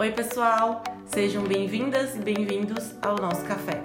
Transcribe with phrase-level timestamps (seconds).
[0.00, 0.82] Oi, pessoal!
[1.12, 3.82] Sejam bem-vindas e bem-vindos ao nosso café.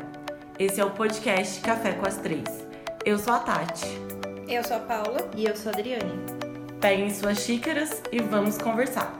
[0.58, 2.46] Esse é o podcast Café com as Três.
[3.04, 3.86] Eu sou a Tati.
[4.48, 5.30] Eu sou a Paula.
[5.36, 6.14] E eu sou a Adriane.
[6.80, 9.14] Peguem suas xícaras e vamos conversar.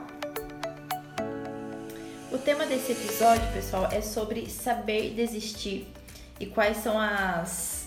[2.32, 5.86] O tema desse episódio, pessoal, é sobre saber desistir
[6.40, 7.85] e quais são as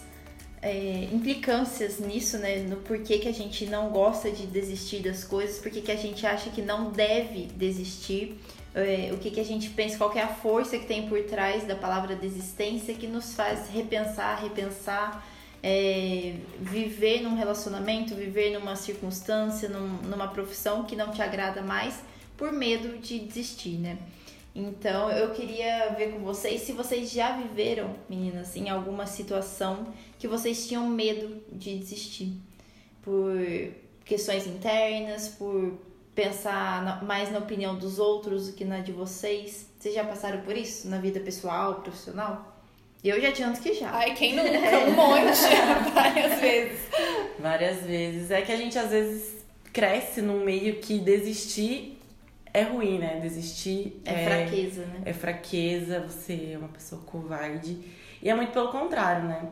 [0.62, 2.58] é, implicâncias nisso, né?
[2.58, 6.26] No porquê que a gente não gosta de desistir das coisas, porquê que a gente
[6.26, 8.38] acha que não deve desistir,
[8.76, 11.66] é, o que, que a gente pensa, qual é a força que tem por trás
[11.66, 15.26] da palavra desistência que nos faz repensar, repensar,
[15.64, 21.96] é, viver num relacionamento, viver numa circunstância, num, numa profissão que não te agrada mais
[22.38, 23.98] por medo de desistir, né?
[24.54, 30.28] Então eu queria ver com vocês se vocês já viveram, meninas, em alguma situação que
[30.28, 32.34] vocês tinham medo de desistir
[33.02, 33.38] por
[34.04, 35.78] questões internas, por
[36.16, 39.68] pensar mais na opinião dos outros do que na de vocês.
[39.80, 42.58] Vocês já passaram por isso na vida pessoal, profissional?
[43.04, 43.92] Eu já adianto que já.
[43.92, 44.50] Ai, quem nunca?
[44.50, 45.40] Um monte,
[45.94, 46.80] várias vezes.
[47.40, 48.32] Várias vezes.
[48.32, 51.99] É que a gente às vezes cresce num meio que desistir
[52.54, 53.20] é ruim, né?
[53.22, 55.02] Desistir é, é, fraqueza, né?
[55.06, 57.78] É fraqueza, você é uma pessoa covarde.
[58.22, 59.50] E é muito pelo contrário, né?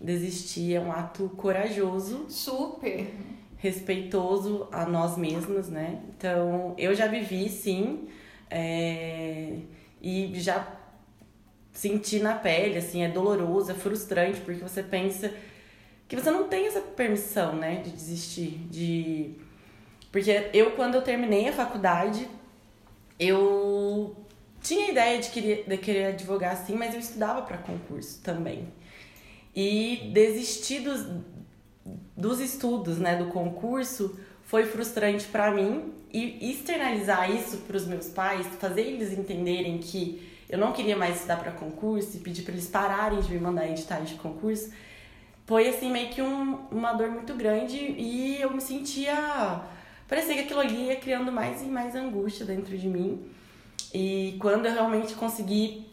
[0.00, 2.26] Desistir é um ato corajoso.
[2.28, 3.12] Super.
[3.56, 6.00] Respeitoso a nós mesmos, né?
[6.16, 8.08] Então, eu já vivi, sim.
[8.50, 9.56] É,
[10.00, 10.74] e já
[11.72, 15.32] senti na pele, assim, é doloroso, é frustrante, porque você pensa
[16.06, 17.82] que você não tem essa permissão, né?
[17.82, 19.34] De desistir, de
[20.10, 22.28] porque eu, quando eu terminei a faculdade,
[23.18, 24.16] eu
[24.62, 28.68] tinha a ideia de querer, de querer advogar assim, mas eu estudava para concurso também.
[29.54, 31.06] E desistir dos,
[32.16, 38.06] dos estudos, né, do concurso, foi frustrante para mim e externalizar isso para os meus
[38.06, 42.54] pais, fazer eles entenderem que eu não queria mais estudar para concurso e pedir para
[42.54, 44.70] eles pararem de me mandar editais de concurso,
[45.44, 49.62] foi assim meio que um, uma dor muito grande e eu me sentia
[50.08, 53.30] parecia que aquilo ali ia criando mais e mais angústia dentro de mim.
[53.94, 55.86] E quando eu realmente consegui,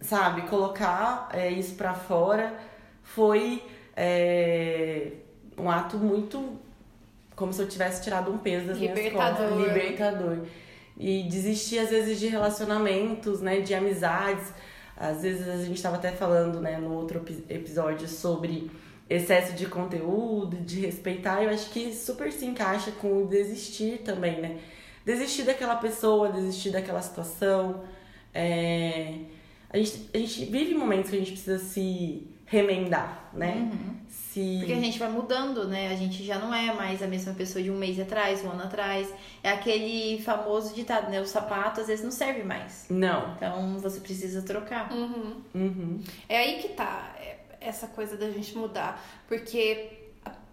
[0.00, 2.58] sabe, colocar é, isso para fora,
[3.02, 3.62] foi
[3.96, 5.12] é,
[5.56, 6.58] um ato muito
[7.34, 9.56] como se eu tivesse tirado um peso das libertador.
[9.56, 9.74] minhas costas.
[9.74, 10.38] Libertador.
[10.98, 14.52] E desistir, às vezes, de relacionamentos, né, de amizades.
[14.94, 18.70] Às vezes a gente estava até falando, né, no outro episódio sobre
[19.10, 24.40] excesso de conteúdo, de respeitar, eu acho que super se encaixa com o desistir também,
[24.40, 24.58] né?
[25.04, 27.82] Desistir daquela pessoa, desistir daquela situação.
[28.32, 29.14] É...
[29.68, 33.70] A, gente, a gente vive momentos que a gente precisa se remendar, né?
[33.72, 33.96] Uhum.
[34.08, 34.58] Se...
[34.58, 35.88] Porque a gente vai mudando, né?
[35.88, 38.62] A gente já não é mais a mesma pessoa de um mês atrás, um ano
[38.62, 39.12] atrás.
[39.42, 41.20] É aquele famoso ditado, né?
[41.20, 42.86] O sapato às vezes não serve mais.
[42.90, 43.34] Não.
[43.34, 44.92] Então você precisa trocar.
[44.92, 45.36] Uhum.
[45.54, 46.00] Uhum.
[46.28, 47.14] É aí que tá.
[47.20, 49.98] É essa coisa da gente mudar, porque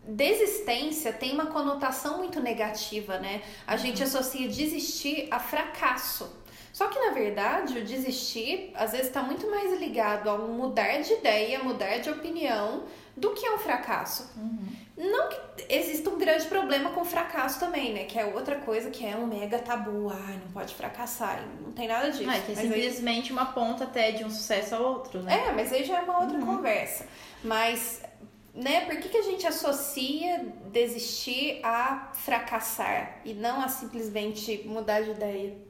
[0.08, 3.42] desistência tem uma conotação muito negativa, né?
[3.66, 3.78] A uhum.
[3.78, 6.30] gente associa desistir a fracasso.
[6.72, 11.14] Só que na verdade, o desistir às vezes está muito mais ligado a mudar de
[11.14, 12.84] ideia, mudar de opinião,
[13.16, 14.32] do que a um fracasso.
[14.38, 14.68] Uhum.
[14.98, 15.38] Não que
[15.70, 18.06] exista um grande problema com fracasso também, né?
[18.06, 20.10] Que é outra coisa que é um mega tabu.
[20.10, 21.48] Ai, não pode fracassar.
[21.62, 22.24] Não tem nada disso.
[22.24, 23.32] Não, é que é simplesmente aí...
[23.32, 25.50] uma ponta até de um sucesso ao outro, né?
[25.50, 26.58] É, mas aí já é uma outra uhum.
[26.58, 27.06] conversa.
[27.44, 28.02] Mas,
[28.56, 35.02] né, por que, que a gente associa desistir a fracassar e não a simplesmente mudar
[35.02, 35.67] de ideia?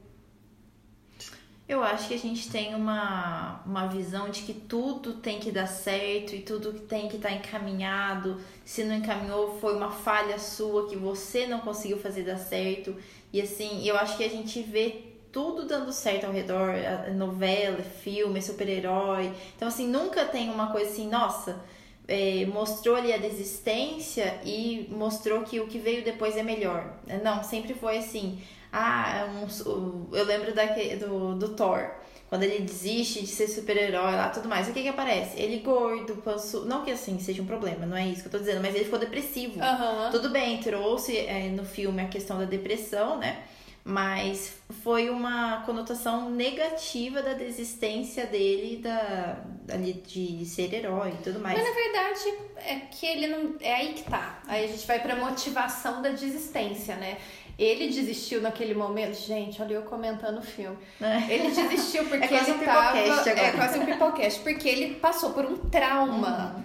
[1.68, 5.66] Eu acho que a gente tem uma, uma visão de que tudo tem que dar
[5.66, 8.40] certo e tudo tem que estar tá encaminhado.
[8.64, 12.96] Se não encaminhou, foi uma falha sua que você não conseguiu fazer dar certo.
[13.30, 16.72] E assim, eu acho que a gente vê tudo dando certo ao redor,
[17.14, 19.30] novela, filme, super-herói.
[19.54, 21.62] Então, assim, nunca tem uma coisa assim, nossa,
[22.06, 26.98] é, mostrou ali a desistência e mostrou que o que veio depois é melhor.
[27.22, 28.40] Não, sempre foi assim.
[28.72, 31.90] Ah, é um, eu lembro daquele, do, do Thor.
[32.28, 35.40] Quando ele desiste de ser super-herói lá tudo mais, o que que aparece?
[35.40, 36.66] Ele gordo, panço...
[36.66, 38.84] Não que assim seja um problema, não é isso que eu tô dizendo, mas ele
[38.84, 39.58] ficou depressivo.
[39.58, 40.10] Uhum.
[40.10, 43.44] Tudo bem, trouxe é, no filme a questão da depressão, né?
[43.82, 49.42] Mas foi uma conotação negativa da desistência dele da,
[49.72, 51.58] ali de ser herói e tudo mais.
[51.58, 53.56] Mas na verdade é que ele não.
[53.58, 54.42] É aí que tá.
[54.46, 57.16] Aí a gente vai pra motivação da desistência, né?
[57.58, 59.14] Ele desistiu naquele momento.
[59.14, 60.78] Gente, olha eu comentando o filme.
[61.00, 61.32] É.
[61.32, 62.98] Ele desistiu porque é ele um tava.
[63.00, 63.30] Agora.
[63.30, 64.40] É quase um pipocast.
[64.40, 66.54] Porque ele passou por um trauma.
[66.56, 66.64] Uhum.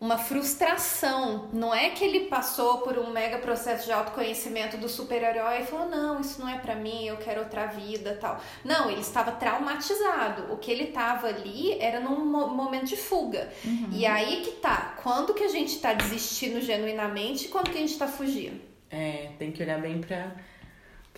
[0.00, 1.48] uma frustração.
[1.52, 5.88] Não é que ele passou por um mega processo de autoconhecimento do super-herói e falou:
[5.88, 8.38] "Não, isso não é para mim, eu quero outra vida", tal.
[8.62, 10.52] Não, ele estava traumatizado.
[10.52, 13.48] O que ele estava ali era num momento de fuga.
[13.64, 13.88] Uhum.
[13.92, 17.80] E aí que tá, quando que a gente tá desistindo genuinamente e quando que a
[17.80, 18.67] gente tá fugindo?
[18.90, 20.32] É, tem que olhar bem para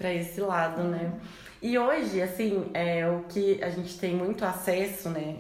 [0.01, 1.13] para esse lado, né?
[1.61, 5.37] E hoje, assim, é o que a gente tem muito acesso, né?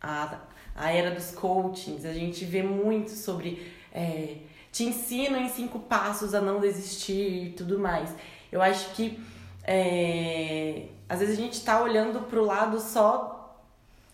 [0.00, 0.38] A,
[0.72, 4.36] a era dos coachings, a gente vê muito sobre é,
[4.70, 8.14] te ensino em cinco passos a não desistir e tudo mais.
[8.52, 9.18] Eu acho que
[9.64, 13.60] é, às vezes a gente tá olhando pro lado só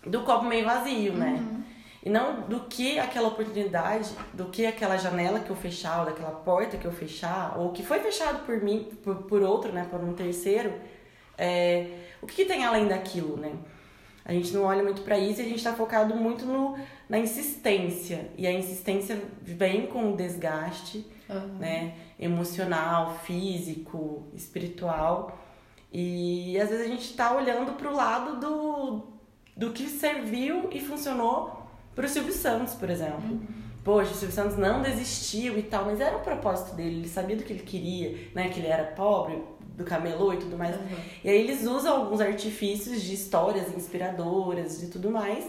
[0.03, 1.37] do copo meio vazio, né?
[1.39, 1.63] Uhum.
[2.03, 6.31] E não do que aquela oportunidade, do que aquela janela que eu fechar, ou daquela
[6.31, 9.87] porta que eu fechar, ou que foi fechado por mim, por, por outro, né?
[9.89, 10.73] Por um terceiro.
[11.37, 11.85] É,
[12.21, 13.53] o que, que tem além daquilo, né?
[14.25, 16.77] A gente não olha muito para isso e a gente está focado muito no,
[17.07, 18.31] na insistência.
[18.35, 21.57] E a insistência vem com o desgaste, uhum.
[21.59, 21.95] né?
[22.19, 25.39] Emocional, físico, espiritual.
[25.93, 29.07] E às vezes a gente está olhando para o lado do,
[29.55, 31.60] do que serviu e funcionou
[32.01, 33.29] para o Silvio Santos, por exemplo.
[33.29, 33.39] Uhum.
[33.83, 37.35] Poxa, o Silvio Santos não desistiu e tal, mas era o propósito dele, ele sabia
[37.35, 38.49] do que ele queria, né?
[38.49, 39.39] Que ele era pobre,
[39.77, 40.75] do camelô e tudo mais.
[40.75, 40.97] Uhum.
[41.23, 45.45] E aí eles usam alguns artifícios de histórias inspiradoras e tudo mais.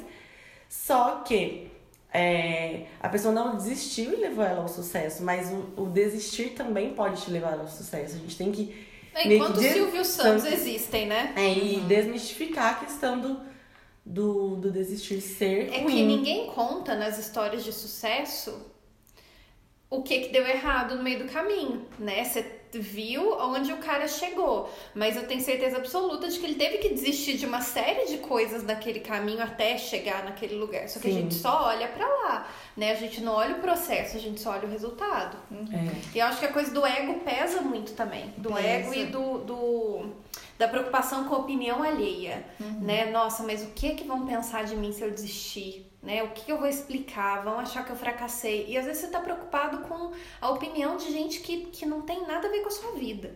[0.69, 1.71] Só que
[2.13, 6.93] é, a pessoa não desistiu e levou ela ao sucesso, mas o, o, desistir também
[6.93, 8.17] pode te levar ao sucesso.
[8.17, 8.87] A gente tem que.
[9.15, 11.33] É, enquanto Silvio Santos existem, né?
[11.35, 11.87] É, e uhum.
[11.87, 13.52] desmistificar a questão do,
[14.05, 15.73] do, do desistir ser.
[15.73, 15.95] É ruim.
[15.95, 18.71] que ninguém conta nas histórias de sucesso
[19.89, 22.25] o que que deu errado no meio do caminho, né?
[22.25, 26.79] Você viu onde o cara chegou, mas eu tenho certeza absoluta de que ele teve
[26.79, 30.89] que desistir de uma série de coisas naquele caminho até chegar naquele lugar.
[30.89, 31.19] Só que Sim.
[31.19, 32.93] a gente só olha para lá, né?
[32.93, 35.37] A gente não olha o processo, a gente só olha o resultado.
[35.53, 36.17] É.
[36.17, 38.67] E eu acho que a coisa do ego pesa muito também, do pesa.
[38.67, 40.07] ego e do, do
[40.63, 42.81] da preocupação com a opinião alheia, uhum.
[42.83, 43.11] né?
[43.11, 45.91] Nossa, mas o que que vão pensar de mim se eu desistir?
[46.01, 46.23] Né?
[46.23, 47.43] O que eu vou explicar?
[47.43, 48.67] Vão achar que eu fracassei.
[48.69, 52.25] E às vezes você está preocupado com a opinião de gente que, que não tem
[52.27, 53.35] nada a ver com a sua vida.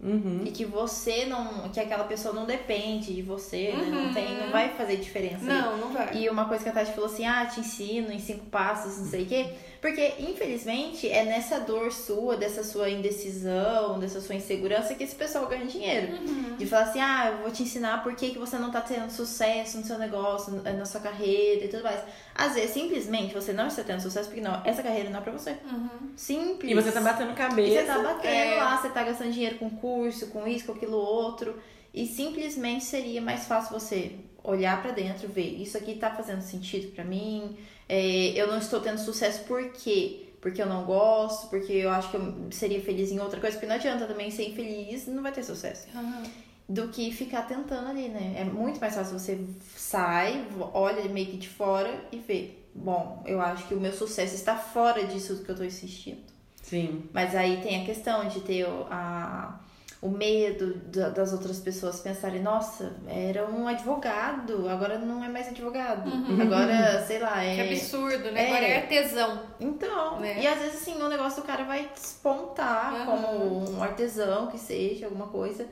[0.00, 0.42] Uhum.
[0.44, 1.68] E que você não.
[1.70, 3.78] que aquela pessoa não depende de você, uhum.
[3.78, 3.86] né?
[3.90, 4.14] não, uhum.
[4.14, 5.44] tem, não vai fazer diferença.
[5.44, 6.16] Não, não vai.
[6.16, 9.06] E uma coisa que a Tati falou assim: ah, te ensino em cinco passos, não
[9.06, 9.50] sei o quê.
[9.84, 15.46] Porque, infelizmente, é nessa dor sua, dessa sua indecisão, dessa sua insegurança que esse pessoal
[15.46, 16.14] ganha dinheiro.
[16.26, 16.56] Uhum.
[16.56, 19.10] De falar assim, ah, eu vou te ensinar por que, que você não tá tendo
[19.10, 22.00] sucesso no seu negócio, na sua carreira e tudo mais.
[22.34, 25.32] Às vezes, simplesmente, você não está tendo sucesso porque não, essa carreira não é pra
[25.32, 25.50] você.
[25.70, 26.14] Uhum.
[26.16, 26.72] Simples.
[26.72, 27.68] E você tá batendo cabeça.
[27.68, 28.54] E você tá batendo é...
[28.56, 31.58] lá, você tá gastando dinheiro com curso, com isso, com aquilo outro.
[31.92, 36.92] E simplesmente seria mais fácil você olhar para dentro, ver isso aqui tá fazendo sentido
[36.92, 37.56] para mim,
[37.88, 40.28] é, eu não estou tendo sucesso por quê?
[40.40, 43.66] Porque eu não gosto, porque eu acho que eu seria feliz em outra coisa, porque
[43.66, 45.86] não adianta também ser infeliz não vai ter sucesso.
[45.94, 46.22] Uhum.
[46.68, 48.34] Do que ficar tentando ali, né?
[48.38, 49.38] É muito mais fácil você
[49.76, 52.50] sai, olha meio que de fora e vê.
[52.74, 56.22] Bom, eu acho que o meu sucesso está fora disso que eu estou insistindo.
[56.62, 57.04] Sim.
[57.12, 59.60] Mas aí tem a questão de ter a
[60.04, 60.74] o medo
[61.14, 66.10] das outras pessoas pensarem, nossa, era um advogado, agora não é mais advogado.
[66.10, 66.42] Uhum.
[66.42, 67.54] Agora, sei lá, é.
[67.54, 68.44] Que absurdo, né?
[68.44, 68.46] É...
[68.48, 69.40] Agora é artesão.
[69.58, 70.42] Então, né?
[70.42, 73.06] e às vezes assim, o negócio do cara vai despontar uhum.
[73.06, 75.66] como um artesão que seja, alguma coisa.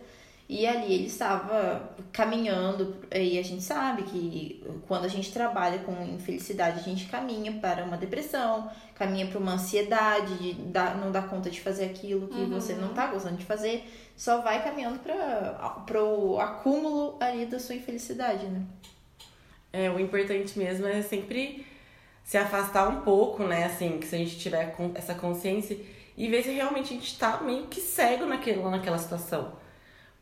[0.52, 6.05] E ali ele estava caminhando, e a gente sabe que quando a gente trabalha com
[6.05, 11.26] infelicidade, a gente caminha para uma depressão, caminha para uma ansiedade, de dar, não dar
[11.26, 12.50] conta de fazer aquilo que uhum.
[12.50, 17.74] você não está gostando de fazer, só vai caminhando para o acúmulo ali da sua
[17.74, 18.60] infelicidade, né?
[19.72, 21.65] É, o importante mesmo é sempre
[22.22, 23.65] se afastar um pouco, né?
[23.65, 25.79] Assim, que se a gente tiver essa consciência
[26.15, 29.61] e ver se realmente a gente está meio que cego naquele, naquela situação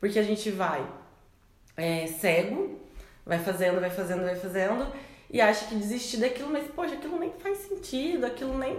[0.00, 0.85] porque a gente vai
[1.76, 2.80] é, cego,
[3.25, 4.87] vai fazendo, vai fazendo, vai fazendo,
[5.30, 8.76] e acha que desistir daquilo, mas, poxa, aquilo nem faz sentido, aquilo nem.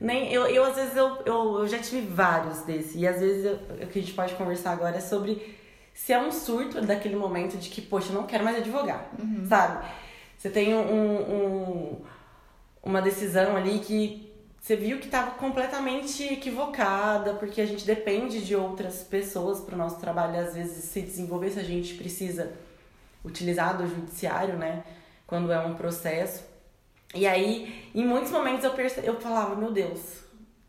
[0.00, 3.58] nem eu, eu às vezes, eu, eu, eu já tive vários desses, e às vezes
[3.82, 5.56] o que a gente pode conversar agora é sobre
[5.92, 9.46] se é um surto daquele momento de que, poxa, eu não quero mais advogar, uhum.
[9.48, 9.86] sabe?
[10.36, 12.02] Você tem um, um,
[12.82, 14.25] uma decisão ali que
[14.66, 19.78] você viu que estava completamente equivocada, porque a gente depende de outras pessoas para o
[19.78, 22.50] nosso trabalho, às vezes, se desenvolver, se a gente precisa
[23.24, 24.82] utilizar do judiciário, né?
[25.24, 26.42] Quando é um processo.
[27.14, 29.06] E aí, em muitos momentos eu, perce...
[29.06, 30.00] eu falava, meu Deus,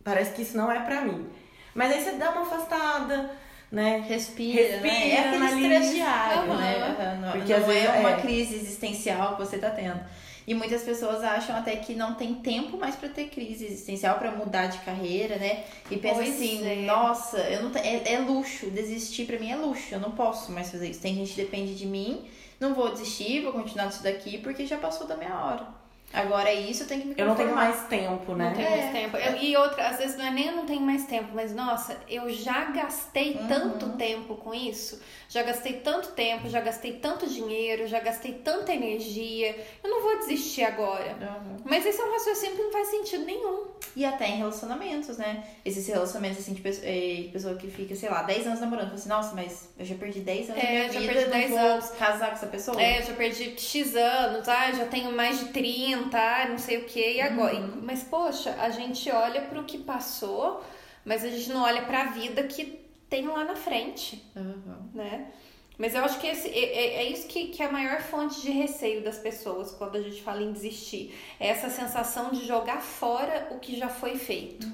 [0.03, 1.27] parece que isso não é para mim.
[1.73, 3.31] Mas aí você dá uma afastada,
[3.71, 4.05] né?
[4.07, 5.09] Respira, Respira né?
[5.09, 6.57] É aquele estresse diário, uhum.
[6.57, 6.87] né?
[6.87, 7.31] Uhum.
[7.31, 10.01] Porque não, às vezes é uma crise existencial que você tá tendo.
[10.47, 14.31] E muitas pessoas acham até que não tem tempo mais para ter crise existencial, para
[14.31, 15.65] mudar de carreira, né?
[15.91, 16.75] E pensa Pois assim, é.
[16.85, 20.71] nossa, eu não é, é luxo, desistir para mim é luxo, eu não posso mais
[20.71, 21.01] fazer isso.
[21.01, 22.25] Tem gente que depende de mim,
[22.61, 25.67] não vou desistir, vou continuar nisso daqui porque já passou da minha hora.
[26.13, 27.69] Agora é isso, eu tenho que me Eu não tenho conformar.
[27.69, 28.45] mais tempo, né?
[28.49, 28.77] Não tenho É.
[28.77, 29.17] mais tempo.
[29.17, 31.97] Eu- e outra, às vezes não é nem eu não tenho mais tempo, mas nossa,
[32.09, 33.47] eu já gastei Uhum.
[33.47, 38.73] tanto tempo com isso, já gastei tanto tempo, já gastei tanto dinheiro, já gastei tanta
[38.73, 39.53] energia.
[39.83, 41.17] Eu não vou desistir agora.
[41.21, 41.57] Uhum.
[41.65, 43.65] Mas esse é um raciocínio que não faz sentido nenhum.
[43.95, 45.43] E até em relacionamentos, né?
[45.65, 48.85] Esses relacionamentos, assim, de pessoa, eh, de pessoa que fica, sei lá, 10 anos namorando.
[48.87, 51.13] Fala assim, nossa, mas eu já perdi 10 anos É, da minha eu já vida,
[51.13, 51.89] perdi não 10 vou anos.
[51.91, 52.81] casar com essa pessoa?
[52.81, 56.85] É, já perdi X anos, ah, já tenho mais de 30, ah, não sei o
[56.85, 57.55] que, e agora?
[57.55, 57.81] Uhum.
[57.83, 60.63] Mas, poxa, a gente olha pro que passou,
[61.05, 64.89] mas a gente não olha pra vida que tem lá na frente, Uhum.
[64.93, 65.27] né?
[65.77, 68.41] Mas eu acho que esse, é, é- é isso que, que é a maior fonte
[68.41, 71.13] de receio das pessoas quando a gente fala em desistir.
[71.39, 74.67] É essa sensação de jogar fora o que já foi feito.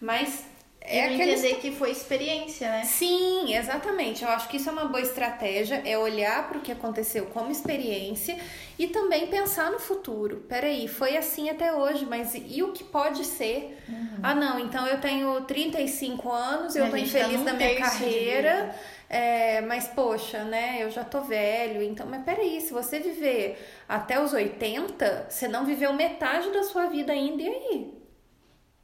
[0.00, 0.44] Mas
[0.84, 2.84] é É aquele entender que foi experiência, né?
[2.84, 4.22] Sim, exatamente.
[4.22, 7.50] Eu acho que isso é uma boa estratégia, é olhar para o que aconteceu como
[7.50, 8.38] experiência
[8.78, 10.44] e também pensar no futuro.
[10.48, 13.78] Peraí, foi assim até hoje, mas e o que pode ser?
[14.22, 18.74] Ah, não, então eu tenho 35 anos, eu gente tá infeliz num na minha carreira.
[19.08, 24.20] é, mas, poxa, né, eu já tô velho, então, mas peraí, se você viver até
[24.22, 28.03] os 80, você não viveu metade da sua vida ainda, e aí?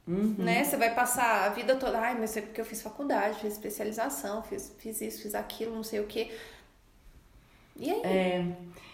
[0.07, 0.35] Uhum.
[0.37, 0.63] né?
[0.63, 4.41] Você vai passar a vida toda, ai, mas é porque eu fiz faculdade, fiz especialização,
[4.43, 6.31] fiz, fiz isso, fiz aquilo, não sei o quê.
[7.77, 8.01] E aí?
[8.03, 8.45] É,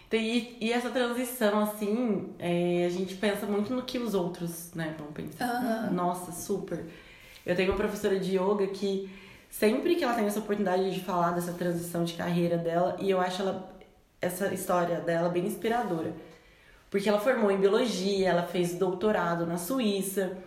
[0.08, 4.74] então, e, e essa transição, assim, é, a gente pensa muito no que os outros,
[4.74, 5.46] né, vão pensar.
[5.46, 5.92] Aham.
[5.92, 6.86] Nossa, super.
[7.46, 9.10] Eu tenho uma professora de yoga que
[9.50, 13.20] sempre que ela tem essa oportunidade de falar dessa transição de carreira dela, e eu
[13.20, 13.78] acho ela,
[14.22, 16.14] essa história dela bem inspiradora.
[16.90, 20.38] Porque ela formou em biologia, ela fez doutorado na Suíça.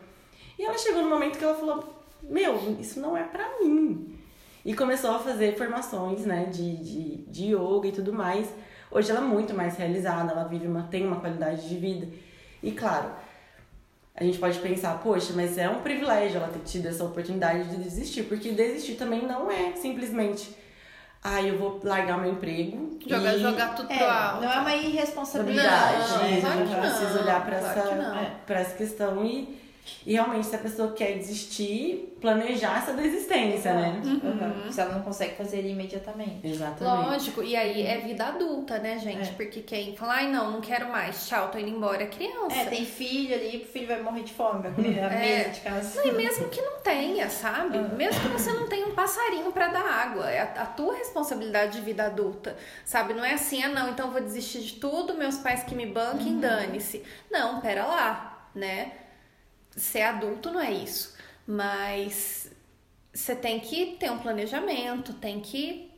[0.60, 1.82] E ela chegou no momento que ela falou:
[2.22, 4.14] Meu, isso não é pra mim.
[4.62, 8.46] E começou a fazer formações, né, de, de, de yoga e tudo mais.
[8.90, 12.06] Hoje ela é muito mais realizada, ela vive uma, tem uma qualidade de vida.
[12.62, 13.10] E claro,
[14.14, 17.76] a gente pode pensar, poxa, mas é um privilégio ela ter tido essa oportunidade de
[17.76, 20.54] desistir, porque desistir também não é simplesmente,
[21.24, 22.98] ah, eu vou largar meu emprego.
[23.06, 24.42] Jogar, e jogar tudo É, pro alto.
[24.42, 26.10] não é uma responsabilidade.
[26.10, 26.28] Não, né?
[26.34, 28.30] gente não, precisa olhar pra claro essa, que não.
[28.44, 29.59] pra essa questão e,
[30.06, 34.00] e realmente, se a pessoa quer desistir, planejar essa desistência, né?
[34.04, 34.70] Uhum.
[34.72, 36.46] Se ela não consegue fazer imediatamente.
[36.46, 37.06] Exatamente.
[37.08, 39.28] Lógico, e aí é vida adulta, né, gente?
[39.30, 39.32] É.
[39.32, 42.54] Porque quem fala, ai não, não quero mais, tchau, tô indo embora, é criança.
[42.56, 45.18] É, tem filho ali, o filho vai morrer de fome, vai comer a É.
[45.38, 46.00] mesa de casa.
[46.00, 47.78] Não, e mesmo que não tenha, sabe?
[47.96, 51.78] Mesmo que você não tenha um passarinho pra dar água, é a, a tua responsabilidade
[51.78, 53.12] de vida adulta, sabe?
[53.14, 55.86] Não é assim, ah não, então eu vou desistir de tudo, meus pais que me
[55.86, 57.02] banquem, dane-se.
[57.30, 58.92] Não, pera lá, né?
[59.76, 62.50] Ser adulto não é isso, mas
[63.12, 65.90] você tem que ter um planejamento, tem que,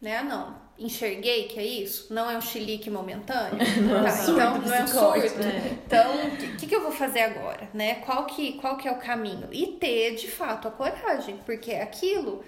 [0.00, 0.22] né?
[0.22, 4.32] Não, enxerguei que é isso, não é um chilique momentâneo, Não é um Tá, surto
[4.32, 5.38] então não é um surto.
[5.38, 5.78] né?
[5.86, 7.96] Então, o que, que, que eu vou fazer agora, né?
[7.96, 9.48] Qual que, qual que é o caminho?
[9.52, 12.44] E ter, de fato, a coragem, porque aquilo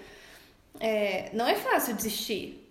[0.79, 2.68] é, não é fácil desistir.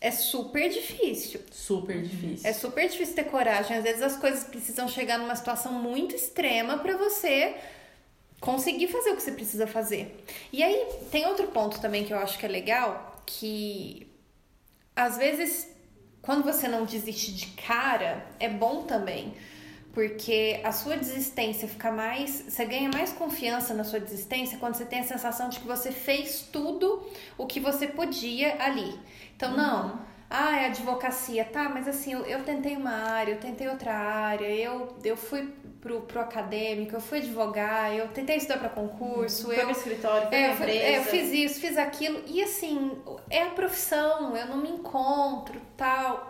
[0.00, 1.40] É super difícil.
[1.50, 2.48] Super difícil.
[2.48, 3.76] É super difícil ter coragem.
[3.76, 7.56] Às vezes as coisas precisam chegar numa situação muito extrema pra você
[8.40, 10.24] conseguir fazer o que você precisa fazer.
[10.52, 14.06] E aí, tem outro ponto também que eu acho que é legal, que
[14.94, 15.68] às vezes
[16.22, 19.34] quando você não desiste de cara, é bom também.
[19.92, 22.44] Porque a sua desistência fica mais.
[22.48, 25.90] Você ganha mais confiança na sua desistência quando você tem a sensação de que você
[25.90, 27.02] fez tudo
[27.36, 28.98] o que você podia ali.
[29.36, 30.06] Então, não.
[30.30, 34.46] Ah, é advocacia, tá, mas assim, eu, eu tentei uma área, eu tentei outra área,
[34.46, 35.48] eu, eu fui
[35.80, 40.28] pro, pro acadêmico, eu fui advogar, eu tentei estudar para concurso, Foi eu pro escritório,
[40.28, 42.22] foi é, eu, fui- é, eu fiz isso, fiz aquilo.
[42.26, 42.92] E assim,
[43.30, 46.27] é a profissão, eu não me encontro, tal.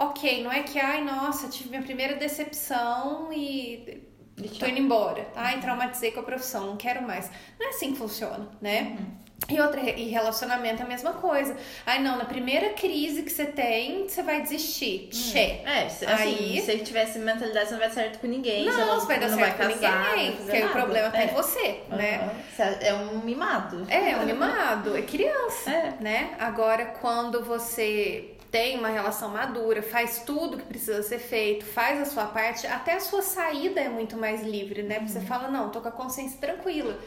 [0.00, 4.02] Ok, não é que, ai, nossa, tive minha primeira decepção e
[4.42, 5.28] E tô indo embora.
[5.36, 7.30] Ai, traumatizei com a profissão, não quero mais.
[7.58, 8.96] Não é assim que funciona, né?
[8.98, 9.20] Uhum.
[9.54, 11.54] E outra, e relacionamento é a mesma coisa.
[11.84, 15.10] Ai, não, na primeira crise que você tem, você vai desistir.
[15.12, 15.38] Che.
[15.38, 18.64] É, se, assim, Aí- se ele tivesse mentalidade, você não vai dar certo com ninguém.
[18.64, 20.32] Não, você não vai dar não certo vai com casar, ninguém.
[20.36, 20.78] Porque aí o nada.
[20.80, 21.24] problema tá é.
[21.24, 22.16] em você, né?
[22.22, 22.32] Aham.
[22.78, 23.86] Você É um mimado.
[23.90, 25.94] É, um mimado, é criança, É.
[26.00, 26.34] né?
[26.38, 32.04] Agora, quando você tem uma relação madura, faz tudo que precisa ser feito, faz a
[32.04, 34.96] sua parte, até a sua saída é muito mais livre, né?
[34.96, 36.98] Porque você fala, não, tô com a consciência tranquila.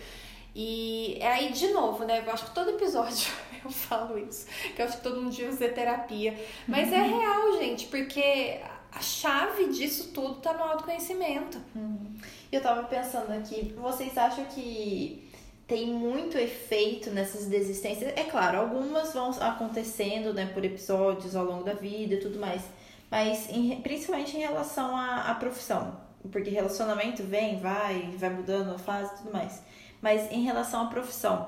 [0.56, 2.24] E é aí, de novo, né?
[2.26, 3.32] Eu acho que todo episódio
[3.64, 4.46] eu falo isso.
[4.76, 6.40] Que eu acho que todo mundo devia fazer terapia.
[6.68, 11.60] Mas é real, gente, porque a chave disso tudo tá no autoconhecimento.
[11.76, 12.14] Uhum.
[12.52, 15.28] Eu tava pensando aqui, vocês acham que
[15.74, 18.14] tem muito efeito nessas desistências?
[18.16, 22.62] É claro, algumas vão acontecendo, né, por episódios ao longo da vida e tudo mais,
[23.10, 25.98] mas em, principalmente em relação à, à profissão,
[26.32, 29.64] porque relacionamento vem, vai, vai mudando a fase e tudo mais.
[30.00, 31.48] Mas em relação à profissão,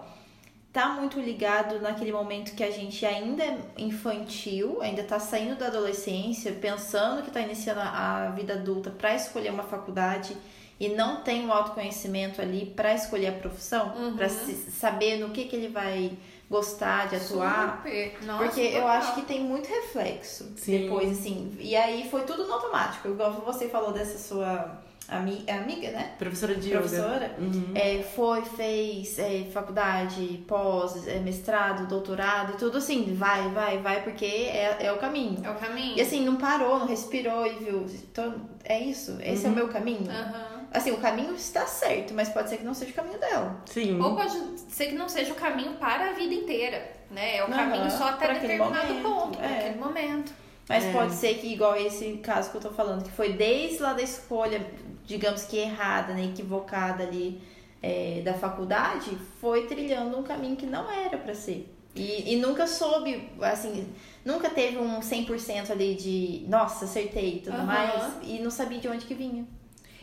[0.73, 5.67] tá muito ligado naquele momento que a gente ainda é infantil, ainda tá saindo da
[5.67, 10.35] adolescência, pensando que tá iniciando a vida adulta para escolher uma faculdade
[10.79, 14.17] e não tem o autoconhecimento ali para escolher a profissão, uhum.
[14.17, 16.11] para saber no que que ele vai
[16.49, 17.83] gostar de atuar.
[18.23, 20.79] Nossa, porque eu acho que tem muito reflexo Sim.
[20.79, 21.55] depois, assim.
[21.59, 23.07] E aí foi tudo no automático.
[23.07, 26.13] Igual você falou dessa sua ami, é amiga, né?
[26.17, 27.35] Professora de Professora.
[27.37, 27.71] Uhum.
[27.73, 34.03] É, foi, fez é, faculdade, pós, é, mestrado, doutorado e tudo assim, vai, vai, vai,
[34.03, 35.39] porque é, é o caminho.
[35.43, 35.97] É o caminho.
[35.97, 37.85] E assim, não parou, não respirou e viu.
[38.11, 39.49] Então, é isso, esse uhum.
[39.49, 40.09] é o meu caminho.
[40.09, 40.54] Uhum.
[40.75, 43.61] Assim, o caminho está certo, mas pode ser que não seja o caminho dela.
[43.65, 43.99] Sim.
[43.99, 44.33] Ou pode
[44.69, 47.37] ser que não seja o caminho para a vida inteira, né?
[47.37, 49.49] É o caminho só até determinado momento, ponto, é.
[49.49, 50.33] naquele momento.
[50.67, 50.91] Mas é.
[50.91, 54.01] pode ser que, igual esse caso que eu tô falando, que foi desde lá da
[54.01, 54.65] escolha
[55.05, 57.41] digamos que errada, né, equivocada ali
[57.81, 61.71] é, da faculdade, foi trilhando um caminho que não era para ser.
[61.95, 63.87] E, e nunca soube, assim,
[64.25, 67.65] nunca teve um 100% ali de, nossa, acertei e tudo uhum.
[67.65, 69.45] mais, e não sabia de onde que vinha.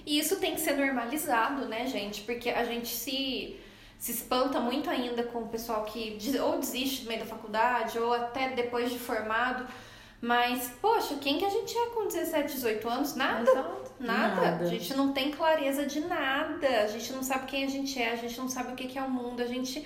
[0.05, 2.23] E isso tem que ser normalizado, né, gente?
[2.23, 3.57] Porque a gente se,
[3.99, 8.13] se espanta muito ainda com o pessoal que ou desiste no meio da faculdade, ou
[8.13, 9.67] até depois de formado.
[10.21, 13.17] Mas, poxa, quem que a gente é com 17, 18 anos?
[13.17, 13.51] Nada.
[13.51, 13.93] Exato.
[13.99, 14.41] Nada.
[14.41, 14.65] nada.
[14.65, 16.83] A gente não tem clareza de nada.
[16.83, 19.03] A gente não sabe quem a gente é, a gente não sabe o que é
[19.03, 19.85] o mundo, a gente.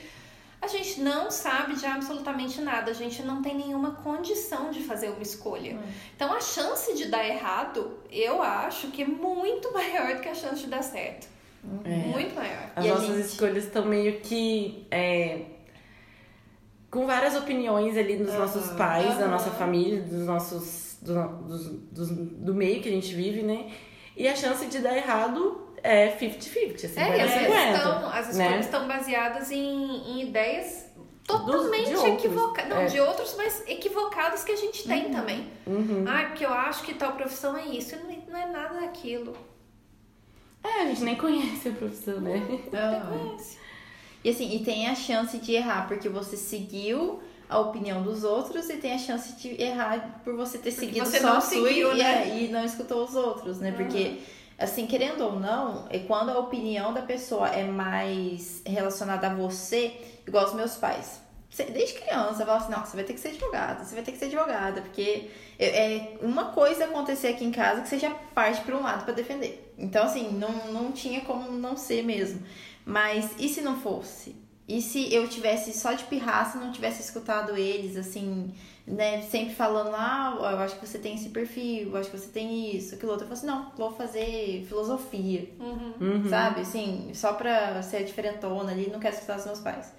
[0.61, 5.11] A gente não sabe de absolutamente nada, a gente não tem nenhuma condição de fazer
[5.11, 5.75] uma escolha.
[5.75, 5.83] Hum.
[6.15, 10.35] Então a chance de dar errado, eu acho que é muito maior do que a
[10.35, 11.29] chance de dar certo.
[11.85, 11.97] É.
[12.09, 12.71] Muito maior.
[12.77, 13.27] As e nossas gente...
[13.27, 15.43] escolhas estão meio que é,
[16.91, 18.39] com várias opiniões ali dos uhum.
[18.39, 19.19] nossos pais, uhum.
[19.19, 20.87] da nossa família, dos nossos.
[21.03, 21.15] Do,
[21.93, 23.71] do, do meio que a gente vive, né?
[24.16, 28.51] E a chance de dar errado é 50-50, assim, é, as, 50, estão, as escolhas
[28.51, 28.61] né?
[28.61, 30.87] estão baseadas em, em ideias
[31.27, 32.71] totalmente equivocadas.
[32.71, 32.87] Não, é.
[32.87, 35.12] de outros, mas equivocadas que a gente tem uhum.
[35.12, 35.51] também.
[35.67, 36.05] Uhum.
[36.07, 37.97] Ah, porque eu acho que tal profissão é isso.
[37.97, 39.37] Não, não é nada daquilo.
[40.62, 42.43] É, a gente nem conhece a profissão, né?
[42.73, 43.59] Não, não conhece.
[44.25, 48.69] E assim, e tem a chance de errar, porque você seguiu a opinião dos outros
[48.69, 51.69] e tem a chance de errar por você ter porque seguido você só a sua
[51.69, 52.41] seguiu, e, né?
[52.41, 53.71] e não escutou os outros, né?
[53.71, 53.77] Uhum.
[53.77, 54.19] Porque,
[54.59, 60.01] assim, querendo ou não, é quando a opinião da pessoa é mais relacionada a você,
[60.27, 61.21] igual os meus pais.
[61.73, 64.12] Desde criança, eu falo assim, não, você vai ter que ser advogada, você vai ter
[64.12, 68.61] que ser advogada, porque é uma coisa acontecer aqui em casa que você já parte
[68.62, 69.73] para um lado para defender.
[69.79, 72.45] Então, assim, não, não tinha como não ser mesmo.
[72.85, 74.37] Mas e se não fosse?
[74.68, 78.52] E se eu tivesse só de pirraça, não tivesse escutado eles, assim,
[78.85, 82.29] né, sempre falando, ah, eu acho que você tem esse perfil, eu acho que você
[82.29, 83.26] tem isso, aquilo outro.
[83.26, 85.94] Eu falei assim, não, vou fazer filosofia, uhum.
[86.00, 86.29] Uhum.
[86.29, 86.62] sabe?
[86.62, 89.92] Assim, só pra ser diferentona ali, não quero escutar os meus pais.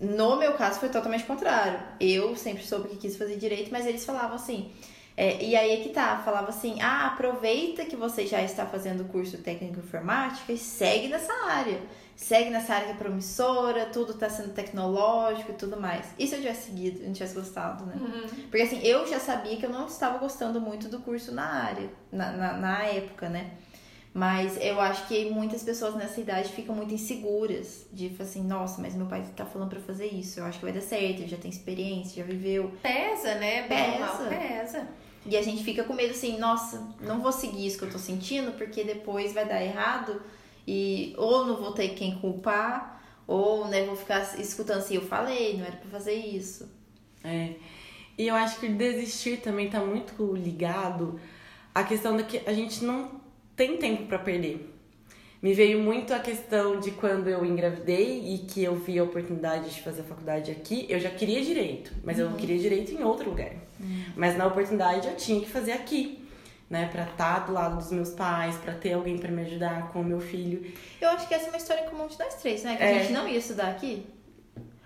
[0.00, 1.80] No meu caso foi totalmente contrário.
[2.00, 4.72] Eu sempre soube que quis fazer direito, mas eles falavam assim.
[5.16, 9.02] É, e aí é que tá, falava assim: ah, aproveita que você já está fazendo
[9.02, 11.80] o curso técnico informática e segue nessa área
[12.16, 16.06] segue nessa área que é promissora, tudo tá sendo tecnológico e tudo mais.
[16.16, 17.94] Se eu tivesse seguido, eu não tivesse gostado, né?
[17.96, 18.28] Uhum.
[18.50, 21.90] Porque assim, eu já sabia que eu não estava gostando muito do curso na área,
[22.12, 23.52] na, na, na época, né?
[24.12, 28.80] Mas eu acho que muitas pessoas nessa idade ficam muito inseguras de falar assim, nossa,
[28.80, 31.26] mas meu pai tá falando para fazer isso, eu acho que vai dar certo, ele
[31.26, 32.70] já tem experiência, já viveu.
[32.80, 33.66] Pesa, né?
[33.66, 34.28] Pesa.
[34.28, 34.88] pesa.
[35.26, 37.98] E a gente fica com medo assim, nossa, não vou seguir isso que eu tô
[37.98, 40.20] sentindo, porque depois vai dar errado
[40.66, 45.56] e ou não vou ter quem culpar, ou né, vou ficar escutando assim, eu falei,
[45.56, 46.68] não era para fazer isso.
[47.22, 47.54] É.
[48.18, 51.18] E eu acho que desistir também tá muito ligado
[51.74, 53.20] à questão de que a gente não
[53.56, 54.70] tem tempo para perder.
[55.44, 59.68] Me veio muito a questão de quando eu engravidei e que eu vi a oportunidade
[59.68, 62.24] de fazer a faculdade aqui, eu já queria direito, mas uhum.
[62.24, 63.52] eu não queria direito em outro lugar.
[63.78, 64.04] Uhum.
[64.16, 66.26] Mas na oportunidade eu tinha que fazer aqui
[66.70, 69.92] né, para estar tá do lado dos meus pais, para ter alguém para me ajudar
[69.92, 70.64] com o meu filho.
[70.98, 72.76] Eu acho que essa é uma história comum de nós três, né?
[72.76, 72.88] Que é.
[72.88, 74.06] a gente não ia estudar aqui.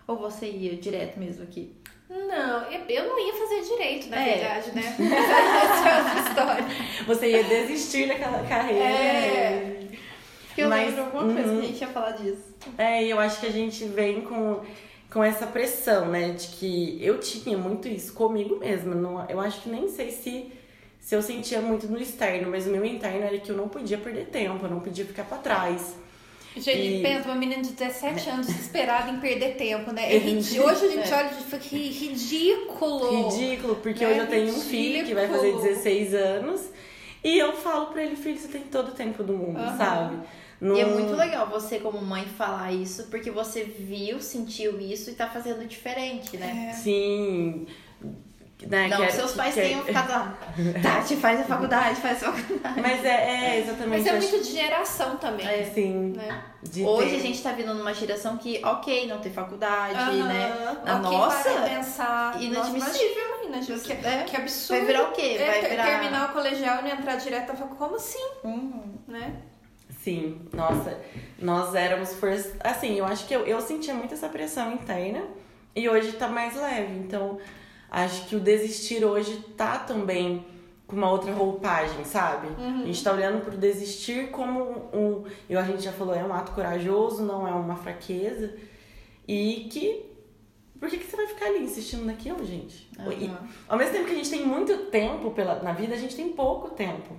[0.08, 1.72] Ou você ia direto mesmo aqui?
[2.10, 4.34] Não, eu não ia fazer direito, na é.
[4.34, 4.96] verdade, né?
[5.06, 6.64] Essa é outra história.
[7.06, 8.84] Você ia desistir daquela carreira.
[8.84, 9.78] É.
[10.58, 11.62] Porque eu Mas, lembro alguma coisa que a uhum.
[11.62, 12.42] gente ia falar disso.
[12.76, 14.60] É, e eu acho que a gente vem com,
[15.08, 16.30] com essa pressão, né?
[16.30, 18.92] De que eu tinha muito isso comigo mesma.
[18.92, 20.52] Não, eu acho que nem sei se
[21.00, 23.96] se eu sentia muito no externo, mas o meu interno era que eu não podia
[23.96, 25.96] perder tempo, eu não podia ficar para trás.
[26.54, 27.02] Gente, e...
[27.02, 30.04] pensa, uma menina de 17 anos desesperada em perder tempo, né?
[30.12, 30.60] É rid...
[30.60, 31.16] Hoje a gente é.
[31.16, 33.30] olha e fala que ridículo.
[33.30, 34.10] Ridículo, porque né?
[34.10, 34.66] hoje eu tenho ridículo.
[34.66, 36.68] um filho que vai fazer 16 anos
[37.22, 39.78] e eu falo pra ele, filho, você tem todo o tempo do mundo, uhum.
[39.78, 40.16] sabe?
[40.60, 40.76] No...
[40.76, 45.14] E é muito legal você, como mãe, falar isso, porque você viu, sentiu isso e
[45.14, 46.70] tá fazendo diferente, né?
[46.70, 46.72] É.
[46.74, 47.66] Sim.
[48.66, 50.36] Né, não, que seus pais que tenham ficado lá.
[50.82, 52.80] Tati, faz a faculdade, faz a faculdade.
[52.80, 54.02] Mas é, é exatamente.
[54.02, 55.46] Mas é muito de geração também.
[55.46, 56.12] É, sim.
[56.16, 56.42] Né?
[56.84, 57.16] Hoje ter...
[57.16, 60.26] a gente tá vindo numa geração que, ok, não tem faculdade, uh -huh.
[60.26, 60.76] né?
[60.84, 61.50] Na okay, nossa.
[61.50, 62.42] Para pensar.
[62.42, 63.28] Inadmissível.
[63.46, 64.78] Imagina, que, é, que absurdo.
[64.78, 65.36] Vai virar o quê?
[65.38, 65.84] É, vai virar...
[65.84, 67.78] Terminar o colegial e entrar direto pra faculdade.
[67.78, 68.28] Como assim?
[68.42, 68.94] Uhum.
[69.06, 69.36] Né?
[70.08, 70.98] Sim, nossa,
[71.38, 72.30] nós éramos for...
[72.60, 75.22] assim, eu acho que eu, eu sentia muito essa pressão interna
[75.76, 76.94] e hoje tá mais leve.
[76.94, 77.38] Então,
[77.90, 80.46] acho que o desistir hoje tá também
[80.86, 82.46] com uma outra roupagem, sabe?
[82.58, 82.84] Uhum.
[82.84, 86.32] A gente tá olhando pro desistir como um, eu a gente já falou, é um
[86.32, 88.56] ato corajoso, não é uma fraqueza.
[89.26, 90.06] E que
[90.80, 92.88] por que, que você vai ficar ali insistindo naquilo, gente?
[92.98, 93.12] Uhum.
[93.12, 93.30] E,
[93.68, 96.30] ao mesmo tempo que a gente tem muito tempo pela, na vida, a gente tem
[96.30, 97.14] pouco tempo.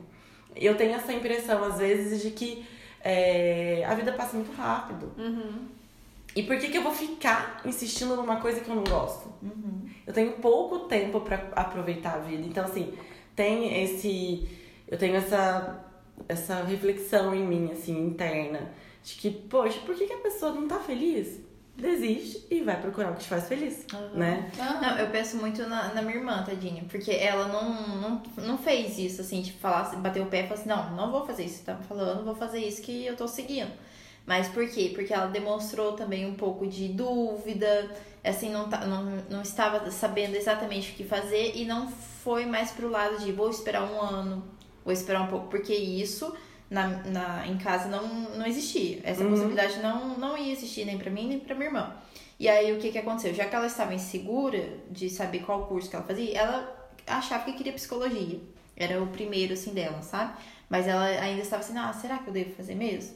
[0.55, 2.65] Eu tenho essa impressão, às vezes, de que
[3.01, 5.11] é, a vida passa muito rápido.
[5.17, 5.67] Uhum.
[6.35, 9.29] E por que, que eu vou ficar insistindo numa coisa que eu não gosto?
[9.41, 9.89] Uhum.
[10.05, 12.45] Eu tenho pouco tempo para aproveitar a vida.
[12.45, 12.93] Então, assim,
[13.35, 14.47] tem esse.
[14.87, 15.85] Eu tenho essa,
[16.27, 18.71] essa reflexão em mim, assim, interna.
[19.03, 21.39] De que, poxa, por que, que a pessoa não tá feliz?
[21.79, 24.19] Desiste e vai procurar o que te faz feliz, uhum.
[24.19, 24.51] né?
[24.57, 28.97] Não, eu penso muito na, na, minha irmã, tadinha, porque ela não, não, não fez
[28.97, 31.63] isso, assim, tipo, falar, bater o pé e falar assim, não, não vou fazer isso,
[31.63, 33.71] tá falando, vou fazer isso que eu tô seguindo.
[34.25, 34.91] Mas por quê?
[34.93, 37.89] Porque ela demonstrou também um pouco de dúvida,
[38.23, 42.71] assim, não, tá, não, não estava sabendo exatamente o que fazer e não foi mais
[42.71, 44.43] pro lado de vou esperar um ano,
[44.83, 46.35] vou esperar um pouco, porque isso
[46.69, 48.99] na, na, em casa não, não existia.
[49.03, 49.31] Essa uhum.
[49.31, 51.95] possibilidade não, não ia existir nem para mim nem para minha irmã.
[52.39, 53.33] E aí o que, que aconteceu?
[53.33, 57.53] Já que ela estava insegura de saber qual curso que ela fazia, ela achava que
[57.53, 58.39] queria psicologia.
[58.77, 60.33] Era o primeiro assim dela, sabe?
[60.69, 63.15] Mas ela ainda estava assim, ah, será que eu devo fazer mesmo?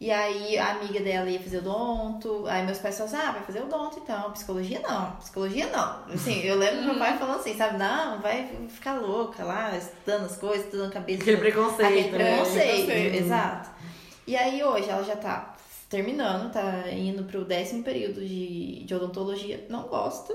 [0.00, 3.42] E aí a amiga dela ia fazer odonto, aí meus pais falaram assim, ah, vai
[3.42, 6.12] fazer odonto então, psicologia não, psicologia não.
[6.12, 10.36] Assim, eu lembro meu pai falando assim, sabe, não, vai ficar louca lá, estudando as
[10.36, 11.22] coisas, estudando a cabeça.
[11.22, 11.88] Aquele preconceito.
[11.88, 13.16] Aquele preconceito, né?
[13.16, 13.70] exato.
[14.26, 15.54] E aí hoje ela já tá
[15.88, 20.34] terminando, tá indo pro décimo período de, de odontologia, não gosta,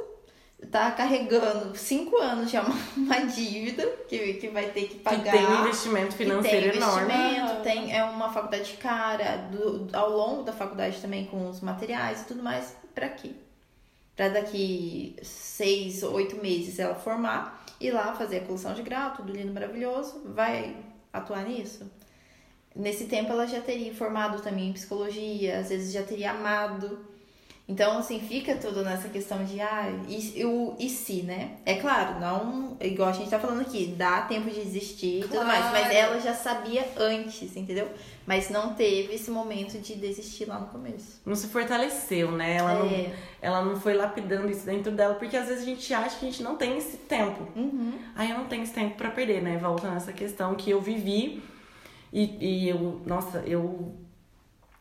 [0.68, 5.24] tá carregando cinco anos já uma, uma dívida que, que vai ter que pagar.
[5.24, 7.14] Que tem um investimento financeiro tem enorme.
[7.14, 12.22] Investimento, tem é uma faculdade cara, do, ao longo da faculdade também com os materiais
[12.22, 12.76] e tudo mais.
[12.94, 13.32] Pra quê?
[14.16, 19.32] Pra daqui seis, oito meses ela formar e lá fazer a colução de grau, tudo
[19.32, 20.22] lindo, maravilhoso.
[20.26, 20.76] Vai
[21.12, 21.90] atuar nisso?
[22.76, 27.00] Nesse tempo ela já teria formado também em psicologia, às vezes já teria amado
[27.70, 31.52] então, assim, fica tudo nessa questão de, ah, e, o e se, né?
[31.64, 35.34] É claro, não, igual a gente tá falando aqui, dá tempo de existir e claro.
[35.34, 37.88] tudo mais, mas ela já sabia antes, entendeu?
[38.26, 41.22] Mas não teve esse momento de desistir lá no começo.
[41.24, 42.58] Não se fortaleceu, né?
[42.58, 42.76] Ela, é.
[42.76, 46.26] não, ela não foi lapidando isso dentro dela, porque às vezes a gente acha que
[46.26, 47.48] a gente não tem esse tempo.
[47.56, 47.94] Uhum.
[48.16, 49.60] Aí eu não tenho esse tempo para perder, né?
[49.60, 51.44] Volta nessa questão que eu vivi
[52.12, 54.09] e, e eu, nossa, eu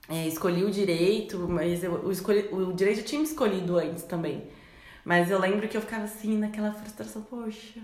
[0.08, 4.44] é, escolhi o direito, mas eu, eu escolhi, o direito eu tinha escolhido antes também.
[5.04, 7.80] Mas eu lembro que eu ficava assim, naquela frustração, poxa,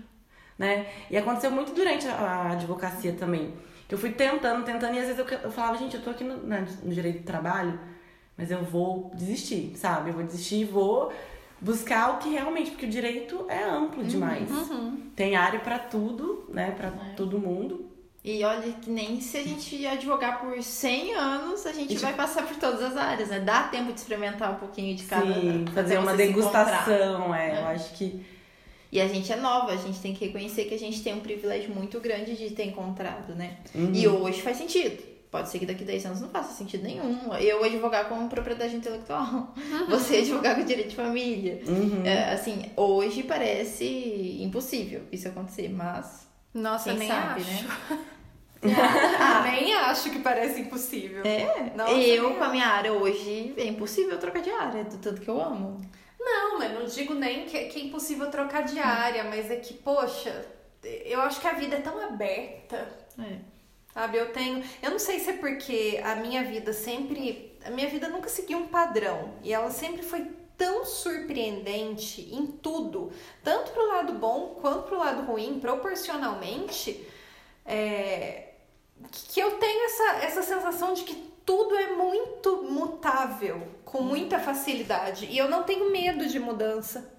[0.57, 0.87] né?
[1.09, 3.53] E aconteceu muito durante a, a advocacia também.
[3.87, 6.23] Que eu fui tentando, tentando, e às vezes eu, eu falava, gente, eu tô aqui
[6.23, 7.79] no, no direito do trabalho,
[8.35, 10.09] mas eu vou desistir, sabe?
[10.09, 11.13] Eu vou desistir e vou
[11.61, 14.49] buscar o que realmente, porque o direito é amplo uhum, demais.
[14.49, 15.11] Uhum.
[15.15, 16.71] Tem área para tudo, né?
[16.71, 17.13] Para é.
[17.15, 17.94] todo mundo.
[18.25, 22.41] E olha que nem se a gente advogar por 100 anos, a gente vai passar
[22.47, 23.39] por todas as áreas, né?
[23.39, 25.31] Dá tempo de experimentar um pouquinho de cada.
[25.31, 28.25] Sim, fazer uma degustação, é, é, eu acho que.
[28.91, 31.19] E a gente é nova, a gente tem que reconhecer que a gente tem um
[31.19, 33.57] privilégio muito grande de ter encontrado, né?
[33.75, 33.91] Uhum.
[33.93, 35.03] E hoje faz sentido.
[35.29, 37.31] Pode ser que daqui a 10 anos não faça sentido nenhum.
[37.35, 39.53] Eu advogar com propriedade intelectual,
[39.87, 41.61] você advogar com direito de família.
[41.67, 42.03] Uhum.
[42.03, 46.25] É, assim, hoje parece impossível isso acontecer, mas.
[46.51, 47.51] Nossa, Quem nem sabe, acho.
[47.51, 47.99] né?
[49.19, 51.23] ah, nem acho que parece impossível.
[51.23, 55.21] É, Nossa, eu com a minha área hoje é impossível trocar de área, do tanto
[55.21, 55.79] que eu amo.
[56.19, 59.73] Não, mas não digo nem que, que é impossível trocar de área, mas é que,
[59.73, 60.45] poxa,
[60.83, 62.87] eu acho que a vida é tão aberta.
[63.19, 63.37] É.
[63.93, 64.63] Sabe, eu tenho.
[64.81, 67.57] Eu não sei se é porque a minha vida sempre.
[67.63, 69.35] A minha vida nunca seguiu um padrão.
[69.41, 73.11] E ela sempre foi tão surpreendente em tudo,
[73.43, 77.05] tanto pro lado bom quanto pro lado ruim, proporcionalmente,
[77.65, 78.44] é,
[79.11, 85.25] que eu tenho essa, essa sensação de que tudo é muito mutável, com muita facilidade.
[85.27, 87.13] E eu não tenho medo de mudança.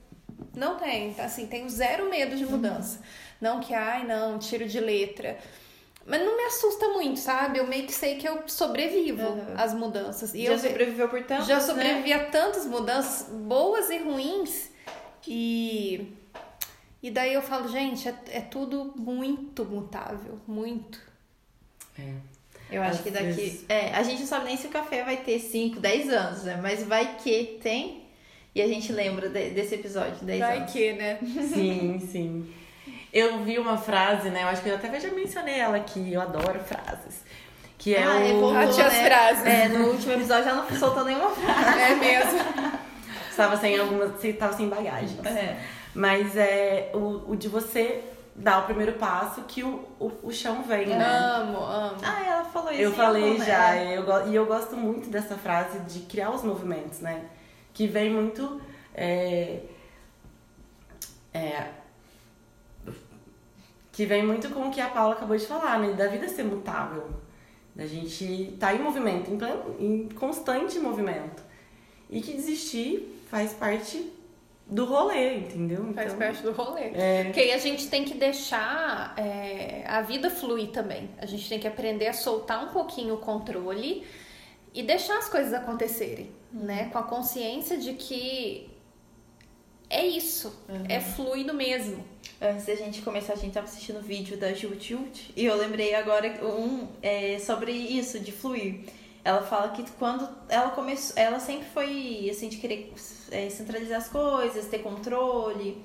[0.55, 3.01] Não tenho, assim, tenho zero medo de mudança.
[3.41, 5.39] Não que, ai, não, tiro de letra.
[6.07, 7.59] Mas não me assusta muito, sabe?
[7.59, 9.55] Eu meio que sei que eu sobrevivo Uhum.
[9.57, 10.35] às mudanças.
[10.35, 11.61] E já eu sobreviveu por tanto, já né?
[11.61, 14.71] sobrevivi a tantas mudanças, boas e ruins.
[15.27, 16.13] E,
[17.03, 21.01] e daí eu falo, gente, é, é tudo muito mutável, muito.
[21.99, 22.13] É.
[22.71, 23.25] Eu acho Às que daqui.
[23.33, 23.65] vezes.
[23.69, 26.59] É, a gente não sabe nem se o café vai ter 5, 10 anos, né?
[26.61, 28.03] Mas vai que tem.
[28.55, 30.73] E a gente lembra de- desse episódio, 10 anos.
[30.73, 31.19] que, né?
[31.53, 32.53] Sim, sim.
[33.13, 34.43] Eu vi uma frase, né?
[34.43, 36.13] Eu acho que eu até já mencionei ela aqui.
[36.13, 37.23] Eu adoro frases.
[37.79, 38.41] Que é Ah, é, o.
[38.41, 39.05] voltou, Ate as né?
[39.05, 39.47] frases.
[39.47, 41.81] É, no último episódio ela não soltou nenhuma frase.
[41.81, 42.41] É mesmo.
[43.31, 44.25] Estava sem algumas.
[44.25, 45.19] Estava sem bagagem.
[45.25, 45.57] É.
[45.95, 48.01] Mas é o, o de você
[48.39, 51.05] dar o primeiro passo que o, o, o chão vem, né?
[51.05, 51.97] Amo, amo.
[52.03, 52.83] Ah, ela falou isso.
[52.83, 53.45] Eu falei né?
[53.45, 57.25] já, eu, e eu gosto muito dessa frase de criar os movimentos, né?
[57.73, 58.61] Que vem muito.
[58.95, 59.61] É,
[61.33, 61.69] é,
[63.93, 65.93] que vem muito com o que a Paula acabou de falar, né?
[65.95, 67.09] Da vida ser mutável.
[67.75, 71.43] Da gente estar em movimento, em, plan- em constante movimento.
[72.11, 74.13] E que desistir faz parte
[74.67, 75.93] do rolê, entendeu?
[75.95, 76.91] Faz Então, parte do rolê.
[76.95, 81.09] É, Porque aí a gente tem que deixar é, a vida fluir também.
[81.19, 84.05] A gente tem que aprender a soltar um pouquinho o controle
[84.75, 86.89] e deixar as coisas acontecerem, né?
[86.93, 88.69] Com a consciência de que
[89.89, 90.53] é isso,
[90.89, 92.05] é fluido mesmo.
[92.43, 95.55] Antes da gente começar, a gente tava assistindo o vídeo da Jut Jut e eu
[95.57, 98.81] lembrei agora um é, sobre isso, de fluir.
[99.27, 102.95] Ela fala que quando ela começou, ela sempre foi assim, de querer
[103.33, 105.83] é, centralizar as coisas, ter controle.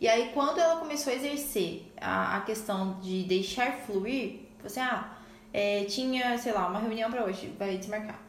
[0.00, 5.18] E aí, quando ela começou a exercer a, a questão de deixar fluir, você, ah,
[5.52, 8.20] é, tinha, sei lá, uma reunião pra hoje, vai desmarcar.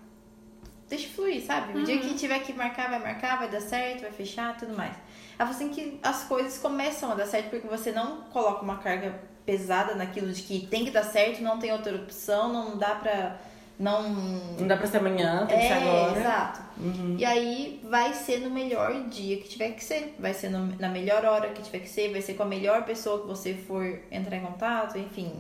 [0.90, 1.78] Deixa fluir, sabe?
[1.78, 4.96] O dia que tiver que marcar, vai marcar, vai dar certo, vai fechar, tudo mais.
[5.38, 8.78] Ela falou assim que as coisas começam a dar certo porque você não coloca uma
[8.78, 12.96] carga pesada naquilo de que tem que dar certo, não tem outra opção, não dá
[12.96, 13.40] pra.
[13.78, 14.10] Não.
[14.58, 16.20] não dá pra ser amanhã, tem que ser É, agora.
[16.20, 16.62] exato.
[16.80, 17.16] Uhum.
[17.20, 20.16] E aí vai ser no melhor dia que tiver que ser.
[20.18, 22.84] Vai ser no- na melhor hora que tiver que ser, vai ser com a melhor
[22.86, 25.34] pessoa que você for entrar em contato, enfim.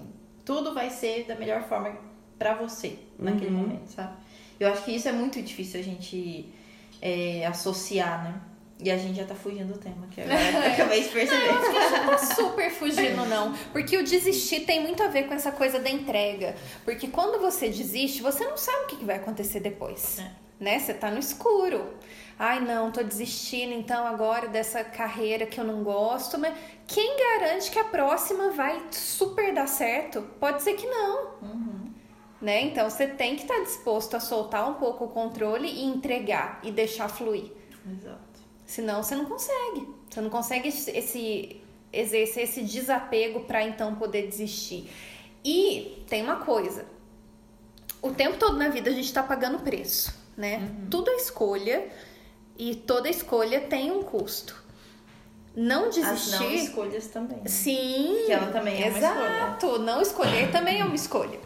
[0.43, 1.95] Tudo vai ser da melhor forma
[2.38, 3.62] pra você naquele Uhum.
[3.62, 4.13] momento, sabe?
[4.60, 6.54] Eu acho que isso é muito difícil a gente
[7.02, 8.36] é, associar, né?
[8.80, 11.48] E a gente já tá fugindo do tema, que agora eu acabei de perceber.
[11.48, 13.54] Que a gente não tá super fugindo, não.
[13.72, 16.56] Porque o desistir tem muito a ver com essa coisa da entrega.
[16.84, 20.20] Porque quando você desiste, você não sabe o que vai acontecer depois.
[20.20, 20.32] É.
[20.60, 20.80] Né?
[20.80, 21.94] Você tá no escuro.
[22.38, 26.38] Ai, não, tô desistindo então agora dessa carreira que eu não gosto.
[26.38, 26.54] Mas
[26.86, 30.22] quem garante que a próxima vai super dar certo?
[30.38, 31.32] Pode ser que não.
[32.42, 32.64] Né?
[32.64, 36.72] Então você tem que estar disposto a soltar um pouco o controle e entregar e
[36.72, 37.52] deixar fluir.
[37.90, 38.35] Exato.
[38.65, 39.88] Senão você não consegue.
[40.10, 44.89] Você não consegue esse, exercer esse desapego para então poder desistir.
[45.43, 46.86] E tem uma coisa.
[48.01, 50.71] O tempo todo na vida a gente tá pagando preço, né?
[50.89, 51.88] Tudo é escolha
[52.58, 54.63] e toda escolha tem um custo.
[55.56, 56.56] Não As não desistir.
[56.56, 57.38] escolhas também.
[57.38, 57.47] né?
[57.47, 58.23] Sim.
[58.25, 59.28] Que ela também é uma escolha.
[59.28, 59.80] Exato.
[59.80, 61.39] Não escolher também é uma escolha.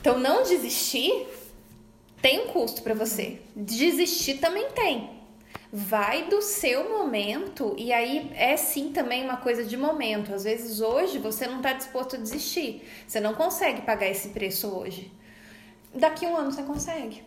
[0.00, 1.26] Então, não desistir
[2.22, 3.40] tem um custo para você.
[3.54, 5.19] Desistir também tem.
[5.72, 10.34] Vai do seu momento e aí é sim também uma coisa de momento.
[10.34, 12.82] Às vezes hoje você não está disposto a desistir.
[13.06, 15.12] Você não consegue pagar esse preço hoje.
[15.94, 17.22] Daqui a um ano você consegue.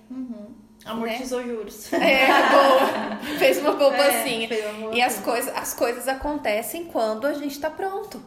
[0.86, 1.92] Amortizou juros.
[1.94, 3.38] É, boa.
[3.40, 4.50] Fez uma poupancinha.
[4.52, 4.96] É.
[4.96, 8.22] E as coisas, as coisas acontecem quando a gente tá pronto.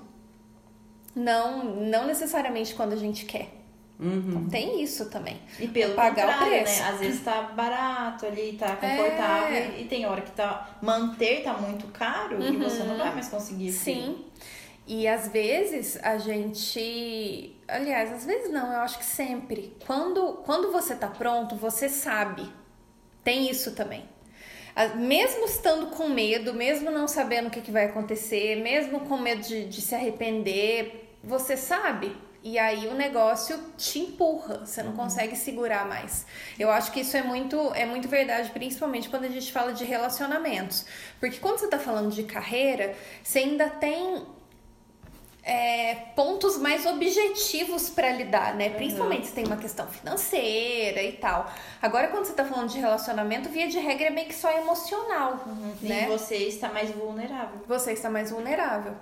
[1.15, 3.51] Não, não necessariamente quando a gente quer.
[3.99, 4.49] Uhum.
[4.51, 5.41] Tem isso também.
[5.59, 6.83] E pelo Pagar o contrário, preço.
[6.83, 6.89] né?
[6.91, 9.57] Às vezes tá barato ali, tá confortável.
[9.57, 9.81] É.
[9.81, 10.77] E tem hora que tá.
[10.83, 13.73] Manter tá muito caro e você não vai mais conseguir.
[13.73, 14.25] Sim.
[14.87, 17.57] E às vezes a gente.
[17.67, 19.75] Aliás, às vezes não, eu acho que sempre.
[19.87, 22.47] Quando, quando você tá pronto, você sabe.
[23.25, 24.05] Tem isso também.
[24.97, 29.41] Mesmo estando com medo, mesmo não sabendo o que, que vai acontecer, mesmo com medo
[29.41, 32.15] de, de se arrepender, você sabe.
[32.47, 36.25] E aí o negócio te empurra, você não consegue segurar mais.
[36.57, 39.85] Eu acho que isso é muito, é muito verdade, principalmente quando a gente fala de
[39.85, 40.87] relacionamentos.
[41.19, 44.25] Porque quando você tá falando de carreira, você ainda tem
[45.43, 48.71] é, pontos mais objetivos para lidar, né?
[48.71, 51.53] Principalmente se tem uma questão financeira e tal.
[51.83, 55.41] Agora, quando você tá falando de relacionamento, via de regra é meio que só emocional,
[55.83, 56.05] né?
[56.05, 57.61] E você está mais vulnerável.
[57.67, 58.95] Você está mais vulnerável.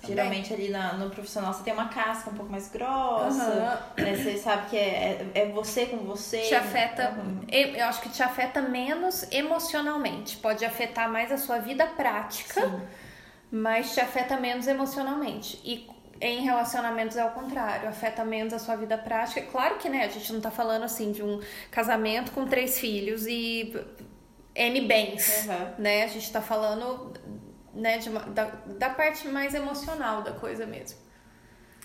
[0.00, 0.16] Também.
[0.16, 4.14] Geralmente ali na- no profissional você tem uma casca um pouco mais grossa, né?
[4.16, 6.40] Você sabe que é, é, é você com você.
[6.42, 7.40] te afeta, Uhum.
[7.50, 10.36] eu acho que te afeta menos emocionalmente.
[10.38, 12.80] Pode afetar mais a sua vida prática, Sim.
[13.50, 15.60] mas te afeta menos emocionalmente.
[15.64, 15.88] E
[16.20, 19.40] em relacionamentos é o contrário, afeta menos a sua vida prática.
[19.50, 23.26] Claro que, né, a gente não tá falando assim de um casamento com três filhos
[23.26, 23.74] e
[24.54, 25.74] N bens, Uhum.
[25.82, 26.04] né?
[26.04, 27.12] A gente tá falando
[27.74, 28.44] né, uma- da,
[28.78, 30.98] da parte mais emocional da coisa mesmo.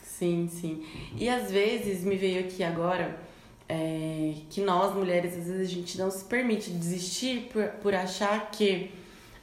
[0.04, 0.86] Sim, sim.
[1.18, 3.20] E às vezes me veio aqui agora
[3.68, 8.52] é, que nós, mulheres, às vezes a gente não se permite desistir por, por achar
[8.52, 8.92] que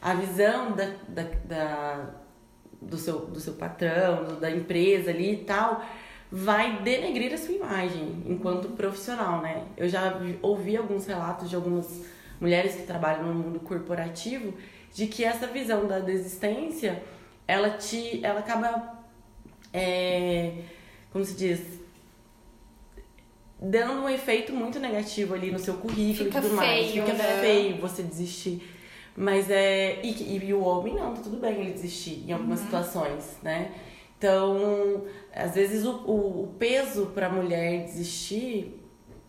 [0.00, 2.11] a visão da, da, da-
[2.81, 5.85] do, seu, do seu patrão, do- da empresa ali e tal,
[6.31, 9.64] vai denegrir a sua imagem enquanto profissional, né?
[9.76, 12.02] Eu já vi- ouvi alguns relatos de algumas
[12.40, 14.55] mulheres que trabalham no mundo corporativo
[14.92, 17.02] de que essa visão da desistência,
[17.46, 19.02] ela te, ela acaba
[19.72, 20.52] é,
[21.12, 21.61] como se diz,
[23.61, 26.90] dando um efeito muito negativo ali no seu currículo Fica e tudo mais.
[26.90, 27.40] feio, Fica né?
[27.40, 28.68] feio você desistir.
[29.16, 30.00] Mas é.
[30.02, 33.70] E, e, e o homem não, tá tudo bem ele desistir em algumas situações, né?
[34.16, 38.82] Então, às vezes o, o, o peso pra mulher desistir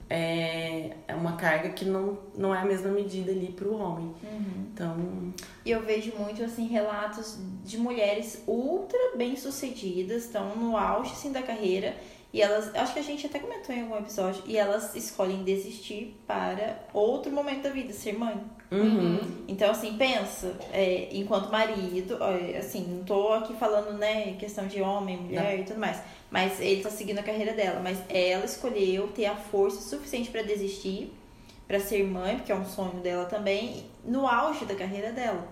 [0.09, 4.13] é, é uma carga que não, não é a mesma medida ali pro homem.
[4.73, 5.33] Então,
[5.65, 11.41] E eu vejo muito, assim, relatos de mulheres ultra bem-sucedidas, estão no auge, assim, da
[11.41, 11.95] carreira,
[12.33, 16.19] e elas, acho que a gente até comentou em algum episódio, e elas escolhem desistir
[16.25, 18.35] para outro momento da vida, ser mãe.
[18.71, 19.19] uhum.
[19.47, 24.81] Então, assim, pensa, é, enquanto marido, ó, assim, não tô aqui falando, né, questão de
[24.81, 26.01] homem, mulher e tudo mais,
[26.33, 30.41] mas ele tá seguindo a carreira dela, mas ela escolheu ter a força suficiente para
[30.41, 31.13] desistir,
[31.67, 35.47] para ser mãe, porque é um sonho dela também, no auge da carreira dela.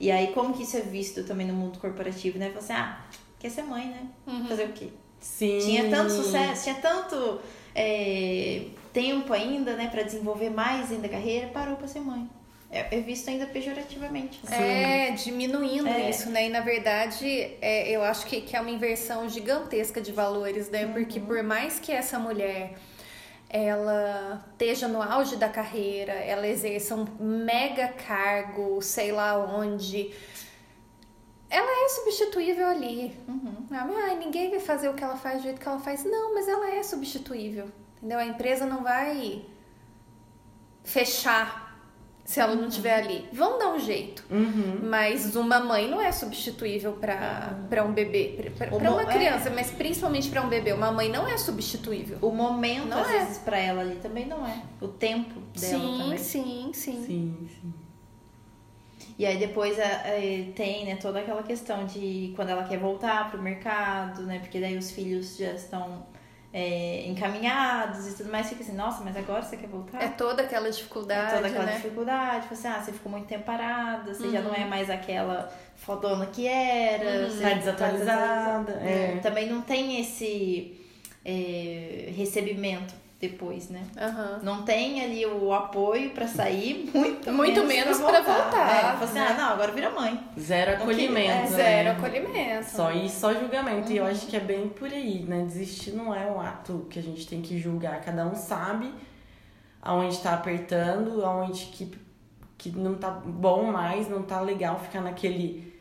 [0.00, 2.50] E aí, como que isso é visto também no mundo corporativo, né?
[2.54, 3.04] Você, ah,
[3.38, 4.08] quer ser mãe, né?
[4.48, 4.88] Fazer o quê?
[5.20, 5.58] sim.
[5.58, 7.38] Tinha tanto sucesso, tinha tanto
[7.74, 12.26] é, tempo ainda, né, para desenvolver mais ainda a carreira, parou para ser mãe.
[12.70, 14.40] É, é visto ainda pejorativamente.
[14.48, 15.08] né?
[15.08, 16.10] É, diminuindo É.
[16.10, 16.46] isso, né?
[16.46, 17.28] E na verdade,
[17.60, 20.86] é, eu acho que, que é uma inversão gigantesca de valores, né?
[20.86, 22.74] Porque por mais que essa mulher
[23.48, 30.12] ela esteja no auge da carreira, ela exerça um mega cargo, sei lá onde,
[31.48, 33.16] ela é substituível ali.
[33.70, 36.04] Ah, Ai, ninguém vai fazer o que ela faz do jeito que ela faz.
[36.04, 37.68] Não, mas ela é substituível.
[37.98, 38.18] Entendeu?
[38.18, 39.44] A empresa não vai
[40.82, 41.65] fechar
[42.26, 43.24] se ela não estiver ali.
[43.32, 44.24] Vão dar um jeito.
[44.28, 44.80] Uhum.
[44.82, 49.06] Mas uma mãe não é substituível para para um bebê, para uma é.
[49.06, 50.72] criança, mas principalmente para um bebê.
[50.72, 52.18] Uma mãe não é substituível.
[52.20, 53.18] O momento, Não às é.
[53.20, 54.60] vezes, pra ela ali também não é.
[54.80, 56.18] O tempo dela sim, também.
[56.18, 57.74] sim, sim, Sim, sim.
[59.18, 63.30] E aí depois é, é, tem, né, toda aquela questão de quando ela quer voltar
[63.30, 64.40] pro mercado, né?
[64.40, 66.04] Porque daí os filhos já estão
[66.58, 68.48] é, encaminhados e tudo mais.
[68.48, 70.02] Fica assim, nossa, mas agora você quer voltar?
[70.02, 71.72] É toda aquela É dificuldade, toda aquela né?
[71.72, 74.56] dificuldade, tipo assim, ah, você ficou muito tempo parada, você já não Uhum.
[74.56, 77.30] é mais aquela fodona que era, Uhum.
[77.30, 79.18] você Tá já desatualizada, é.
[79.22, 80.80] Também não tem esse
[81.24, 83.82] é, recebimento depois, né?
[83.96, 84.40] Aham.
[84.42, 89.14] Não tem ali o apoio pra sair, muito, Muito menos pra voltar, É, tipo assim,
[89.14, 89.28] né?
[89.30, 90.20] ah, não, agora vira mãe.
[90.38, 91.14] Zero acolhimento.
[91.14, 91.46] queria- é, né?
[91.46, 92.64] Zero acolhimento.
[92.70, 93.90] Só e só julgamento.
[93.90, 95.44] E eu acho que é bem por aí, né?
[95.44, 98.00] Desistir não é um ato que a gente tem que julgar.
[98.02, 98.92] Cada um sabe
[99.80, 101.90] aonde tá apertando, aonde que,
[102.58, 105.74] que não tá bom mais, não tá legal ficar naquele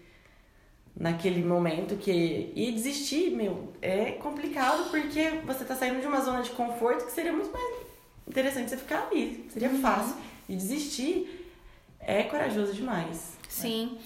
[0.98, 6.42] naquele momento que e desistir, meu, é complicado porque você tá saindo de uma zona
[6.42, 7.86] de conforto que seria muito mais
[8.28, 10.16] interessante você ficar ali, seria fácil.
[10.48, 11.54] E desistir
[12.00, 13.34] é corajoso demais.
[13.50, 13.98] Sim.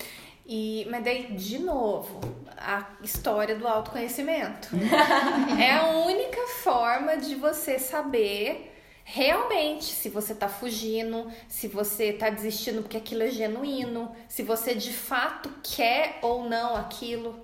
[0.46, 2.20] E, mas daí, de novo,
[2.58, 4.70] a história do autoconhecimento.
[5.60, 8.69] é a única forma de você saber
[9.12, 14.76] realmente se você tá fugindo, se você tá desistindo porque aquilo é genuíno, se você
[14.76, 17.36] de fato quer ou não aquilo.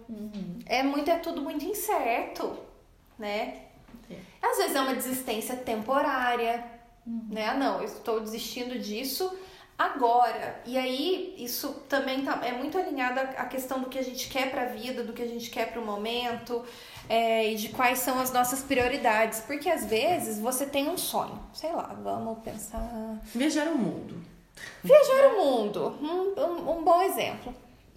[0.67, 2.55] É muito, é tudo muito incerto,
[3.17, 3.61] né?
[4.11, 4.17] É.
[4.43, 6.63] Às vezes é uma desistência temporária,
[7.03, 7.47] né?
[7.47, 9.35] Ah, não, eu estou desistindo disso
[9.77, 10.61] agora.
[10.65, 14.49] E aí, isso também tá, é muito alinhado à questão do que a gente quer
[14.51, 16.63] pra vida, do que a gente quer pro momento,
[17.09, 19.41] é, e de quais são as nossas prioridades.
[19.41, 23.19] Porque às vezes você tem um sonho, sei lá, vamos pensar.
[23.33, 24.21] Viajar o mundo.
[24.83, 27.53] Viajar o mundo, um, um, um bom exemplo.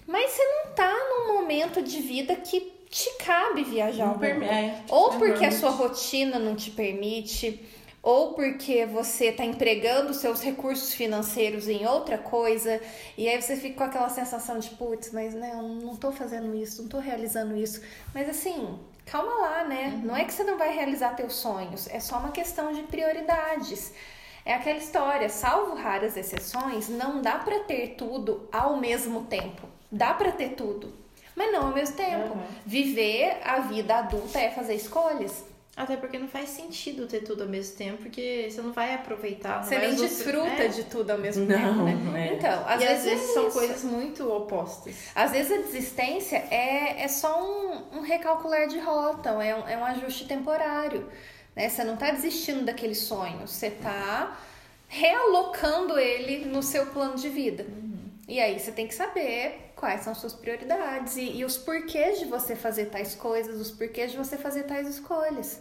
[0.06, 4.20] mas você não tá num momento de vida que te cabe viajar Não ao mundo.
[4.20, 4.82] permite.
[4.88, 7.64] Ou porque a sua rotina não te permite,
[8.02, 12.80] ou porque você está empregando seus recursos financeiros em outra coisa,
[13.16, 16.54] e aí você fica com aquela sensação de, putz, mas né, eu não tô fazendo
[16.54, 17.82] isso, não tô realizando isso.
[18.14, 20.00] Mas assim, calma lá, né?
[20.04, 23.92] Não é que você não vai realizar teus sonhos, é só uma questão de prioridades.
[24.44, 29.68] É aquela história, salvo raras exceções, não dá para ter tudo ao mesmo tempo.
[29.90, 30.94] Dá para ter tudo,
[31.34, 32.34] mas não ao mesmo tempo.
[32.34, 32.46] Uhum.
[32.64, 35.44] Viver a vida adulta é fazer escolhas.
[35.78, 39.58] Até porque não faz sentido ter tudo ao mesmo tempo, porque você não vai aproveitar.
[39.58, 40.68] Não Você vai nem desfruta É.
[40.68, 42.30] de tudo ao mesmo Não, tempo, né?
[42.30, 42.34] é.
[42.34, 43.56] Então, às e vezes, às vezes é são isso.
[43.58, 44.96] coisas muito opostas.
[45.14, 49.76] Às vezes a desistência é, é só um, um recalcular de rota, é um, é
[49.76, 51.08] um ajuste temporário.
[51.54, 51.68] Né?
[51.68, 54.36] Você não está desistindo daquele sonho, você está
[54.88, 57.64] realocando ele no seu plano de vida.
[58.26, 62.24] E aí você tem que saber quais são suas prioridades e, e os porquês de
[62.24, 65.60] você fazer tais coisas, os porquês de você fazer tais escolhas.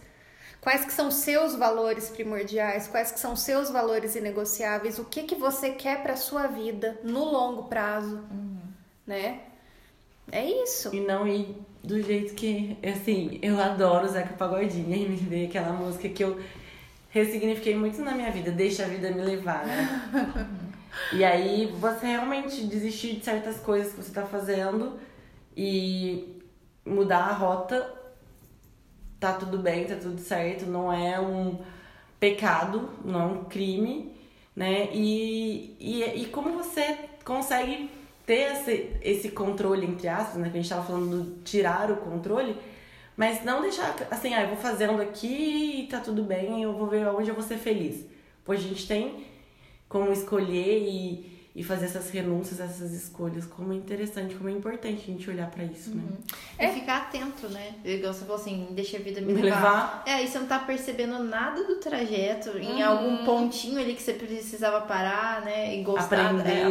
[0.68, 5.34] Quais que são seus valores primordiais, quais que são seus valores inegociáveis, o que que
[5.34, 8.22] você quer para sua vida no longo prazo,
[9.05, 9.43] né?
[10.30, 10.93] É isso.
[10.93, 15.72] E não ir do jeito que, assim, eu adoro Zeca Pagodinho e me veio aquela
[15.72, 16.38] música que eu
[17.11, 20.49] ressignifiquei muito na minha vida, deixa a vida me levar, né?
[21.15, 24.99] e aí você realmente desistir de certas coisas que você tá fazendo
[25.55, 26.41] e
[26.86, 27.97] mudar a rota,
[29.20, 31.59] tá tudo bem, tá tudo certo, não é um
[32.20, 34.15] pecado, não é um crime,
[34.55, 34.89] né?
[34.93, 37.89] E, e, e como você consegue
[38.26, 40.49] ter esse, esse controle, entre aspas, né?
[40.49, 42.55] Que a gente tava falando do tirar o controle,
[43.15, 46.88] mas não deixar assim, ah, eu vou fazendo aqui e tá tudo bem, eu vou
[46.88, 48.05] ver onde eu vou ser feliz.
[48.43, 49.26] Pois a gente tem
[49.89, 53.43] como escolher e, e fazer essas renúncias, essas escolhas.
[53.47, 56.03] Como é interessante, como é importante a gente olhar pra isso, né?
[56.55, 57.74] É ficar atento, né?
[57.84, 59.55] Igual você falou assim, deixa a vida me Me levar.
[59.55, 60.03] levar.
[60.05, 62.88] É, e você não tá percebendo nada do trajeto, em Uhum.
[62.88, 65.76] algum pontinho ali que você precisava parar, né?
[65.76, 66.28] E gostar.
[66.30, 66.51] Aprender.
[66.51, 66.64] É,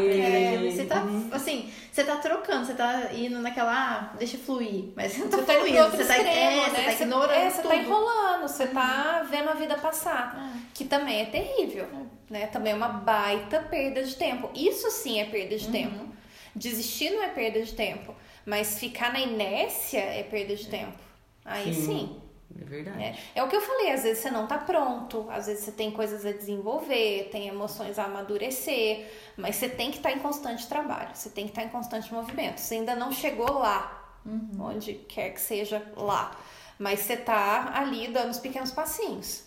[0.55, 0.71] aprender.
[0.71, 1.31] Você tá, Uhum.
[1.33, 3.73] assim, você tá trocando, você tá indo naquela,
[4.13, 4.93] ah, deixa fluir.
[4.95, 6.69] Mas você não tá Você tá fluindo, você tá, extremo, é, né?
[6.69, 7.71] você tá ignorando é, você tudo.
[7.73, 7.79] Uhum.
[7.79, 10.35] tá enrolando, você tá vendo a vida passar.
[10.37, 10.59] Ah.
[10.75, 11.89] Que também é terrível,
[12.29, 12.49] né?
[12.49, 14.51] Também é uma baita perda de tempo.
[14.55, 15.59] Isso sim é perda Uhum.
[15.61, 16.07] de tempo.
[16.55, 20.99] Desistir não é perda de tempo, mas ficar na inércia é perda de tempo.
[21.47, 22.21] Aí sim.
[22.55, 23.03] É verdade.
[23.03, 25.73] É, é o que eu falei, às vezes você não tá pronto, às vezes você
[25.73, 30.67] tem coisas a desenvolver, tem emoções a amadurecer, mas você tem que estar em constante
[30.67, 32.59] trabalho, você tem que estar em constante movimento.
[32.59, 34.21] Você ainda não chegou lá,
[34.59, 36.37] onde quer que seja lá,
[36.79, 39.45] mas você tá ali dando os pequenos passinhos.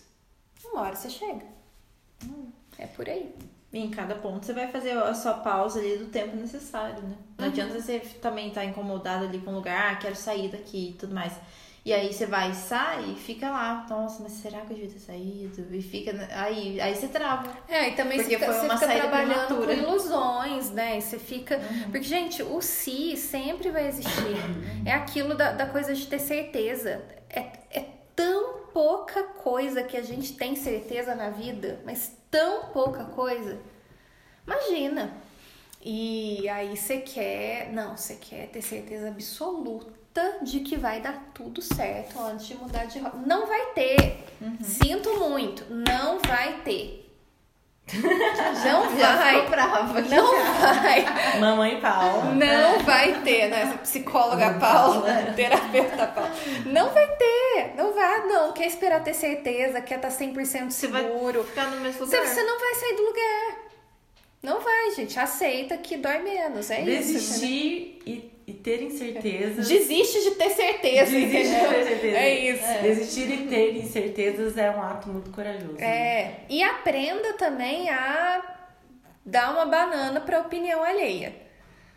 [0.64, 1.44] Uma hora você chega.
[2.78, 3.34] É por aí.
[3.72, 7.16] E em cada ponto você vai fazer a sua pausa ali do tempo necessário, né?
[7.38, 7.50] Não Uhum.
[7.52, 11.14] adianta você também estar incomodado ali com o lugar, ah, quero sair daqui e tudo
[11.14, 11.32] mais.
[11.82, 13.86] E aí você vai, sai e fica lá.
[13.88, 15.74] Nossa, mas será que eu devia ter saído?
[15.74, 16.28] E fica.
[16.32, 17.50] Aí, aí você trava.
[17.66, 19.72] É, e também Porque você fica, foi você uma fica saída trabalhando com prematura.
[19.72, 20.98] ilusões, né?
[20.98, 21.56] E você fica.
[21.56, 21.90] Uhum.
[21.90, 24.12] Porque, gente, o si sempre vai existir.
[24.84, 27.02] É aquilo da, da coisa de ter certeza.
[27.30, 33.04] É, é tão pouca coisa que a gente tem certeza na vida, mas tão pouca
[33.04, 33.58] coisa.
[34.46, 35.14] Imagina.
[35.82, 37.72] E aí você quer.
[37.72, 39.99] Não, você quer ter certeza absoluta
[40.42, 43.16] de que vai dar tudo certo antes de mudar de rota.
[43.24, 44.24] Não vai ter.
[44.40, 44.58] Uhum.
[44.62, 45.64] Sinto muito.
[45.70, 46.98] Não vai ter.
[47.92, 49.48] Não vai.
[49.48, 50.00] brava.
[50.02, 51.04] Não vai.
[51.40, 52.34] Mamãe Paula.
[52.34, 53.62] Não vai ter, né?
[53.62, 56.30] Essa psicóloga Paula, terapeuta Paula.
[56.66, 57.74] Não vai ter.
[57.76, 58.52] Não vai, não.
[58.52, 61.42] Quer esperar ter certeza, quer estar 100% Você vai seguro.
[61.42, 62.32] ficar no mesmo Você, lugar.
[62.32, 63.56] você não vai sair do lugar.
[64.42, 65.18] Não vai, gente.
[65.18, 66.70] Aceita que dói menos.
[66.70, 66.90] É isso.
[66.90, 67.02] entendeu?
[67.02, 69.68] Desistir e, e ter incertezas.
[69.68, 71.10] Desiste de ter certeza.
[71.10, 72.16] Desistir de ter certeza.
[72.16, 72.82] É isso.
[72.82, 75.74] Desistir e ter incertezas é um ato muito corajoso.
[75.74, 75.84] né?
[75.86, 78.42] É, e aprenda também a
[79.24, 81.34] dar uma banana pra opinião alheia.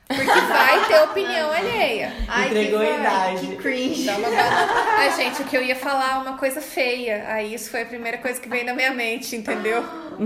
[0.07, 2.13] Porque vai ter opinião alheia.
[2.27, 3.47] Ai, Entregou que a idade.
[3.47, 4.05] Que cringe.
[4.05, 4.67] Dá uma banana.
[4.97, 7.25] Ai, gente, o que eu ia falar é uma coisa feia.
[7.27, 9.83] Aí isso foi a primeira coisa que veio na minha mente, entendeu?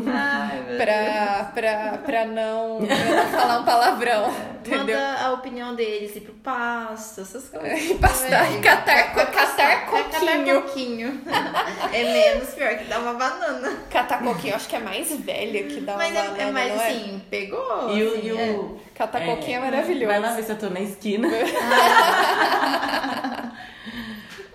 [0.07, 4.97] Ai, meu Pra, pra, pra, não, pra não falar um palavrão, entendeu?
[4.97, 7.89] Manda a opinião deles, ir pro pasto, essas coisas.
[7.89, 10.45] E pastar, e catar, catar passar, coquinho.
[10.45, 11.21] Catar coquinho.
[11.93, 13.77] é menos pior que dar uma banana.
[13.89, 16.71] Catar coquinho, acho que é mais velha que dá uma Mas banana, é, é mais
[16.71, 16.87] é?
[16.87, 17.93] assim, pegou.
[17.93, 18.13] E o.
[18.13, 20.07] assim, E o Catar é, coquinho é maravilhoso.
[20.07, 21.27] Vai lá ver se eu tô na esquina.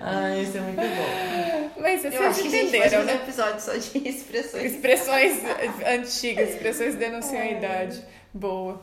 [0.01, 1.71] Ai, isso é muito bom.
[1.79, 3.15] Mas Eu vocês acho que a gente pode entenderam, fazer um né?
[3.17, 4.65] episódio só de expressões.
[4.65, 5.43] Expressões
[5.87, 8.03] antigas, expressões denunciam a idade.
[8.33, 8.81] Boa.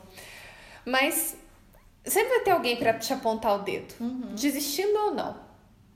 [0.85, 1.35] Mas
[2.03, 4.33] sempre vai ter alguém pra te apontar o dedo, Uhum.
[4.35, 5.35] desistindo ou não.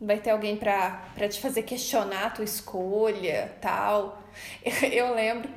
[0.02, 4.22] Vai ter alguém pra, pra te fazer questionar a tua escolha, tal.
[4.92, 5.50] Eu lembro.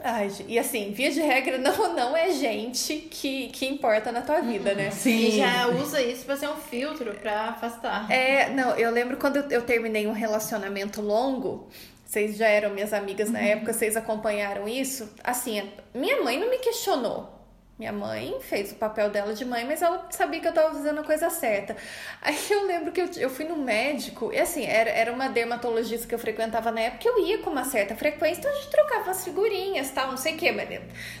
[0.00, 4.40] Ai, e assim, via de regra, não, não é gente que, que importa na tua
[4.40, 4.90] vida, né?
[5.04, 8.08] E já usa isso pra ser um filtro pra afastar.
[8.08, 11.66] É, não, eu lembro quando eu, eu terminei um relacionamento longo,
[12.06, 15.12] vocês já eram minhas amigas na época, vocês acompanharam isso.
[15.24, 17.36] Assim, minha mãe não me questionou.
[17.78, 20.98] Minha mãe fez o papel dela de mãe, mas ela sabia que eu tava fazendo
[20.98, 21.76] a coisa certa.
[22.20, 26.04] Aí eu lembro que eu, eu fui no médico, e assim, era, era uma dermatologista
[26.08, 29.04] que eu frequentava na época, eu ia com uma certa frequência, então a gente trocava
[29.04, 30.68] umas figurinhas, tal, não sei o quê, mas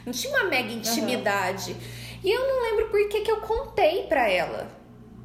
[0.04, 1.76] não tinha uma mega intimidade.
[2.24, 4.68] E eu não lembro por que, que eu contei pra ela.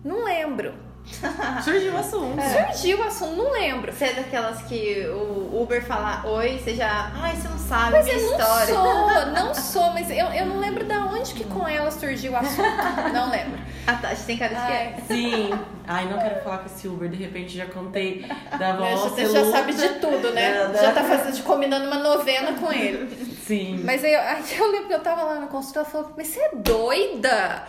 [0.05, 0.92] Não lembro.
[1.63, 2.41] Surgiu o assunto.
[2.41, 3.91] Surgiu o assunto, não lembro.
[3.91, 7.11] Você é daquelas que o Uber fala oi, você já.
[7.15, 8.73] Ai, você não sabe Mas minha eu não história.
[8.73, 12.35] sou, não sou, mas eu, eu não lembro da onde que com ela surgiu o
[12.37, 12.67] assunto.
[13.13, 13.59] Não lembro.
[13.85, 14.95] A Tati tem cara de que é.
[15.07, 15.49] Sim.
[15.85, 17.09] Ai, não quero falar com esse Uber.
[17.09, 19.09] De repente já contei da né, avó.
[19.09, 20.67] você já sabe de tudo, né?
[20.67, 23.13] Da- Já tá fazendo, combinando uma novena com ele.
[23.45, 23.81] Sim.
[23.83, 26.27] Mas aí, eu, aí eu lembro que eu tava lá no consultório, ela falou, mas
[26.27, 27.63] você é doida?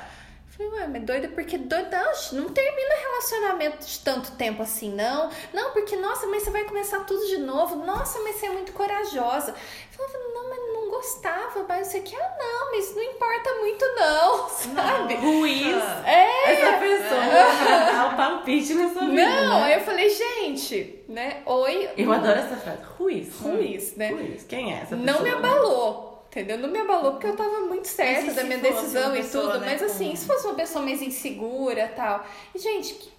[0.57, 1.99] Eu falei, ué, mas doida porque doida
[2.33, 5.29] não, não termina relacionamento de tanto tempo assim, não.
[5.53, 7.85] Não, porque, nossa, mas você vai começar tudo de novo.
[7.85, 9.51] Nossa, mas você é muito corajosa.
[9.51, 13.85] Eu falava, não, mas não gostava, mas você quer, ah, não, mas não importa muito,
[13.97, 15.15] não, sabe?
[15.17, 15.83] Ruiz.
[16.07, 19.27] É, Essa pessoa dá o palpite na sua vida.
[19.27, 19.65] não, né?
[19.65, 21.43] aí eu falei, gente, né?
[21.47, 21.91] Oi.
[21.97, 22.83] Eu adoro essa frase.
[22.97, 23.41] Ruiz.
[23.41, 24.11] Ruiz, né?
[24.11, 24.45] Ruiz.
[24.45, 25.05] Quem é essa pessoa?
[25.05, 26.14] Não me abalou.
[26.35, 26.59] Entendeu?
[26.59, 29.61] Não me abalou porque eu tava muito certa e da minha decisão e pessoa, tudo.
[29.61, 32.25] né, Mas assim, se fosse uma pessoa mais insegura e tal.
[32.53, 33.13] E, gente, que-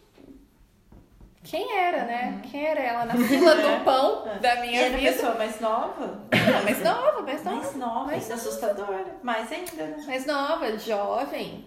[1.46, 2.42] quem era, né?
[2.52, 5.12] Quem era ela na fila do pão da E minha era vida?
[5.14, 6.20] pessoa mais nova?
[6.30, 7.56] Não, mais nova, mais nova.
[7.58, 9.06] Mais nova, mais é assustadora.
[9.24, 10.04] Mais ainda, né?
[10.06, 11.66] Mais nova, jovem.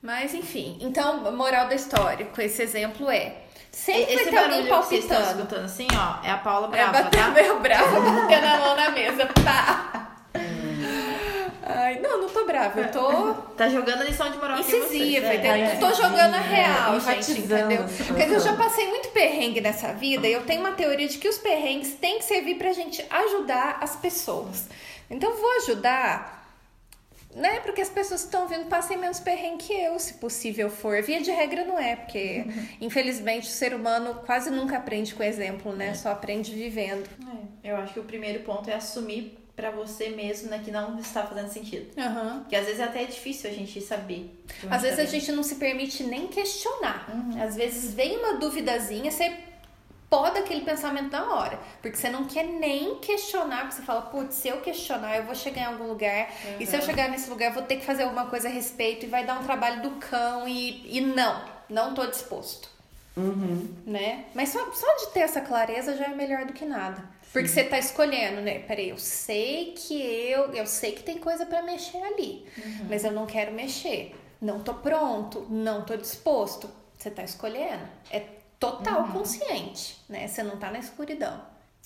[0.00, 3.36] Mas enfim, então, moral da história com esse exemplo é:
[3.70, 5.30] sempre vai Esse ter alguém que vocês palpitando.
[5.40, 7.28] escutando assim, ó, é a Paula É Brava, bater tá?
[7.36, 9.26] meu bravo, bater na mão na mesa.
[9.44, 10.09] Pá!
[11.90, 15.34] Ai, não, não tô brava, eu tô Tá jogando lição de moral incisiva, é.
[15.34, 15.52] entendeu?
[15.66, 15.76] é.
[15.76, 17.82] Tô jogando a É, real, gente, entendeu?
[17.82, 18.04] a.
[18.04, 21.28] Porque eu já passei muito perrengue nessa vida e eu tenho uma teoria de que
[21.28, 24.68] os perrengues têm que servir pra gente ajudar as pessoas.
[25.10, 26.40] Então eu vou ajudar,
[27.34, 27.60] né?
[27.60, 31.02] Porque as pessoas que estão vindo passem menos perrengue que eu, se possível for.
[31.02, 32.44] Via de regra não é, porque
[32.80, 35.94] infelizmente o ser humano quase nunca aprende com exemplo, né?
[35.94, 37.08] Só aprende vivendo.
[37.64, 40.98] É, Eu acho que o primeiro ponto é assumir pra você mesmo, né, que não
[40.98, 41.86] está fazendo sentido.
[42.00, 42.40] Aham.
[42.40, 44.34] Porque às vezes até é difícil a gente saber.
[44.70, 47.06] Às vezes tá a gente não se permite nem questionar.
[47.42, 49.36] Às vezes vem uma duvidazinha, você
[50.08, 51.60] poda aquele pensamento na hora.
[51.82, 55.34] Porque você não quer nem questionar, porque você fala, putz, se eu questionar, eu vou
[55.34, 56.32] chegar em algum lugar.
[56.58, 59.04] E se eu chegar nesse lugar, eu vou ter que fazer alguma coisa a respeito
[59.04, 60.48] e vai dar um trabalho do cão.
[60.48, 62.79] E, e não, não tô disposto.
[63.16, 63.74] Uhum.
[63.86, 64.26] Né?
[64.34, 67.02] Mas só, só de ter essa clareza já é melhor do que nada.
[67.32, 68.60] Porque você tá escolhendo, né?
[68.60, 70.52] Peraí, eu sei que eu.
[70.52, 72.44] Eu sei que tem coisa pra mexer ali.
[72.88, 74.16] Mas eu não quero mexer.
[74.40, 76.68] Não tô pronto, não tô disposto.
[76.96, 77.84] Você tá escolhendo.
[78.10, 78.20] É
[78.58, 80.26] total consciente, né?
[80.26, 81.40] Você não tá na escuridão.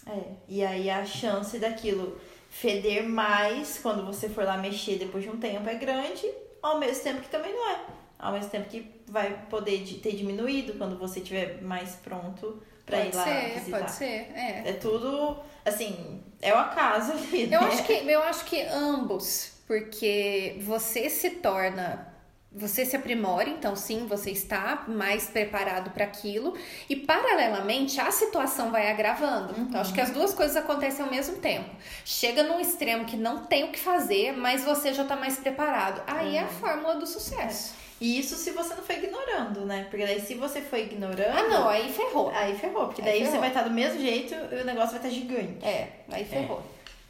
[0.06, 2.20] É, e aí a chance daquilo
[2.50, 6.30] feder mais quando você for lá mexer depois de um tempo é grande,
[6.62, 7.80] ao mesmo tempo que também não é.
[8.18, 13.14] Ao mesmo tempo que vai poder ter diminuído quando você estiver mais pronto pode ir
[13.14, 13.78] lá ser, visitar.
[13.78, 14.32] pode ser.
[14.34, 14.62] É.
[14.66, 17.56] É tudo, assim, é o acaso ali, né?
[17.56, 22.12] Eu acho que, eu acho que ambos, porque você se torna,
[22.52, 26.56] você se aprimora, então sim, você está mais preparado para aquilo
[26.88, 29.54] e paralelamente a situação vai agravando.
[29.58, 31.70] Então acho que as duas coisas acontecem ao mesmo tempo.
[32.04, 36.02] Chega num extremo que não tem o que fazer, mas você já tá mais preparado.
[36.06, 37.83] Aí é a fórmula do sucesso.
[38.00, 39.86] E isso se você não for ignorando, né?
[39.88, 42.28] Porque daí se você for ignorando, Ah, não, aí ferrou.
[42.30, 42.86] aí ferrou.
[42.86, 43.40] Porque Aí daí você ferrou.
[43.40, 45.64] vai estar do mesmo jeito e o negócio vai estar gigante.
[45.64, 46.62] É, aí ferrou.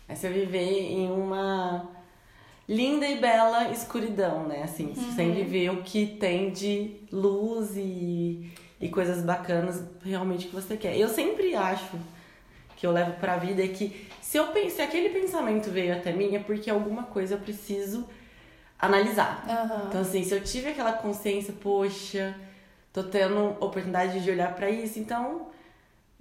[0.08, 1.90] É você viver em uma
[2.68, 4.62] linda e bela escuridão, né?
[4.62, 10.76] Assim, sem viver o que tem de luz e, e coisas bacanas realmente que você
[10.76, 10.96] quer.
[10.98, 11.98] Eu sempre acho
[12.76, 16.12] que eu levo pra vida é que se eu pense, se aquele pensamento veio até
[16.12, 18.06] mim é porque alguma coisa eu preciso
[18.78, 19.44] analisar.
[19.48, 19.84] Aham.
[19.88, 22.34] Então, assim, se eu tive aquela consciência, poxa,
[22.92, 25.48] tô tendo oportunidade de olhar pra isso, então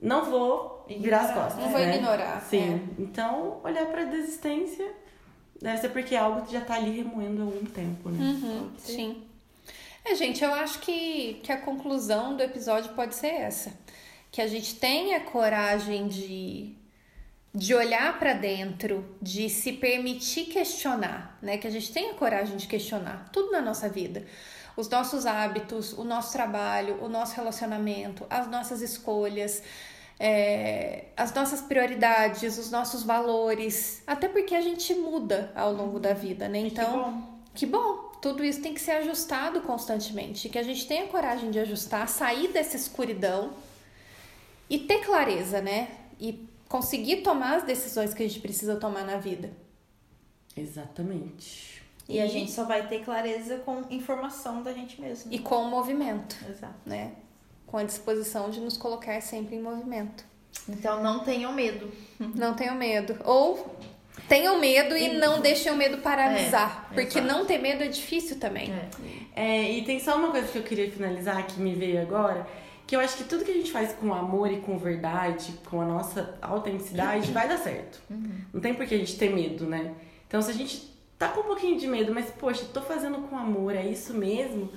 [0.02, 1.64] não vou virar as costas.
[1.64, 1.96] Não vou né?
[1.96, 2.90] ignorar, Sim.
[3.00, 4.92] Então, olhar pra desistência
[5.62, 8.20] deve ser porque é algo que já tá ali remoendo há algum tempo, né?
[8.22, 9.24] Uhum, sim.
[10.06, 13.72] É, gente, eu acho que, que a conclusão do episódio pode ser essa.
[14.30, 16.76] Que a gente tenha coragem de,
[17.54, 21.58] de olhar pra dentro, de se permitir questionar, né?
[21.58, 24.26] Que a gente tenha coragem de questionar tudo na nossa vida.
[24.76, 29.62] os nossos hábitos, o nosso trabalho, o nosso relacionamento, as nossas escolhas,
[30.20, 36.14] é, as nossas prioridades, os nossos valores, até porque a gente muda ao longo da
[36.14, 36.60] vida, né?
[36.60, 36.88] Então,
[37.54, 37.94] que bom.
[37.94, 38.14] que bom.
[38.20, 42.48] Tudo isso tem que ser ajustado constantemente, que a gente tenha coragem de ajustar, sair
[42.48, 43.52] dessa escuridão
[44.70, 45.90] e ter clareza, né?
[46.20, 49.52] E conseguir tomar as decisões que a gente precisa tomar na vida.
[50.58, 51.84] Exatamente.
[52.10, 55.32] E, e a gente só vai ter clareza com informação da gente mesmo.
[55.32, 56.36] E com o movimento.
[56.50, 56.74] Exato.
[56.84, 57.12] Né?
[57.68, 60.26] Com a disposição de nos colocar sempre em movimento.
[60.68, 61.92] Então não tenham medo.
[62.34, 63.20] Não tenham medo.
[63.24, 63.78] Ou
[64.28, 66.88] tenham medo e, e não deixem o medo paralisar.
[66.90, 67.28] É, porque exato.
[67.28, 68.72] não ter medo é difícil também.
[68.72, 68.90] É.
[69.36, 69.72] é.
[69.74, 72.48] e tem só uma coisa que eu queria finalizar que me veio agora.
[72.94, 75.82] Que eu acho que tudo que a gente faz com amor e com verdade, com
[75.82, 78.00] a nossa autenticidade, vai dar certo.
[78.08, 78.30] Uhum.
[78.54, 79.96] Não tem por que a gente ter medo, né?
[80.28, 83.36] Então se a gente tá com um pouquinho de medo, mas poxa, tô fazendo com
[83.36, 84.72] amor, é isso mesmo,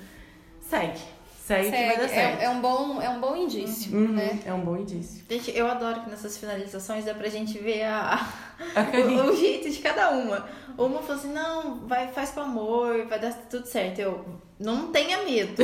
[0.59, 0.99] segue
[1.47, 1.77] Segue, Segue.
[1.77, 2.41] que vai dar certo.
[2.41, 4.37] É, é, um, bom, é um bom indício, uhum, né?
[4.45, 5.23] É um bom indício.
[5.29, 8.27] Gente, eu adoro que nessas finalizações dá pra gente ver a,
[8.93, 10.45] o, o, jeito de cada uma.
[10.77, 13.99] Uma falou assim, não, vai, faz com amor, vai dar tudo certo.
[13.99, 14.25] Eu,
[14.59, 15.63] não tenha medo.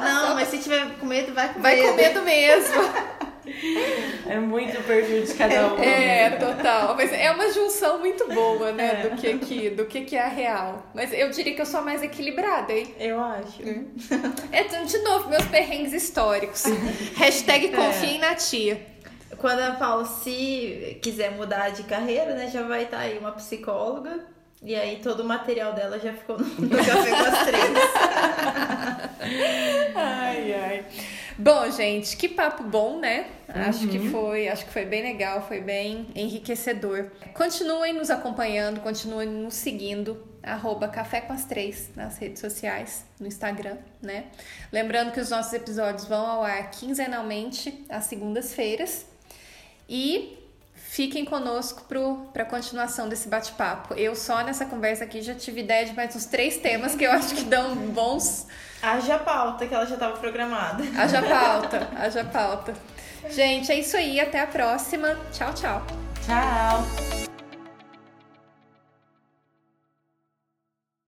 [0.00, 1.94] não, mas se tiver com medo, vai com vai medo.
[1.94, 2.74] Vai com medo mesmo.
[4.28, 5.82] É muito o perfil de cada um.
[5.82, 6.94] É, total.
[6.96, 9.02] Mas é uma junção muito boa, né?
[9.04, 9.08] É.
[9.08, 10.86] Do, que, que, do que, que é a real.
[10.94, 12.94] Mas eu diria que eu sou mais equilibrada, hein?
[12.98, 13.60] Eu acho.
[14.52, 16.64] É, de novo, meus perrengues históricos.
[17.16, 18.20] Hashtag confiem é.
[18.20, 18.86] na tia.
[19.38, 22.50] Quando a Paula, se quiser mudar de carreira, né?
[22.52, 24.20] Já vai estar tá aí uma psicóloga.
[24.62, 27.64] E aí todo o material dela já ficou no, no café com as três.
[29.96, 30.84] ai, ai.
[31.40, 33.26] Bom, gente, que papo bom, né?
[33.48, 33.62] Uhum.
[33.62, 34.10] Acho que uhum.
[34.10, 37.10] foi, acho que foi bem legal, foi bem enriquecedor.
[37.32, 43.26] Continuem nos acompanhando, continuem nos seguindo, arroba Café com as Três nas redes sociais, no
[43.26, 44.26] Instagram, né?
[44.70, 49.06] Lembrando que os nossos episódios vão ao ar quinzenalmente, às segundas-feiras.
[49.88, 50.38] E
[50.74, 53.94] fiquem conosco para a continuação desse bate-papo.
[53.94, 57.10] Eu só nessa conversa aqui já tive ideia de mais uns três temas que eu
[57.12, 58.46] acho que dão bons
[58.82, 60.82] Haja pauta, que ela já estava programada.
[60.96, 62.74] Haja pauta, haja pauta.
[63.28, 64.18] Gente, é isso aí.
[64.18, 65.16] Até a próxima.
[65.32, 65.82] Tchau, tchau.
[66.24, 67.30] Tchau.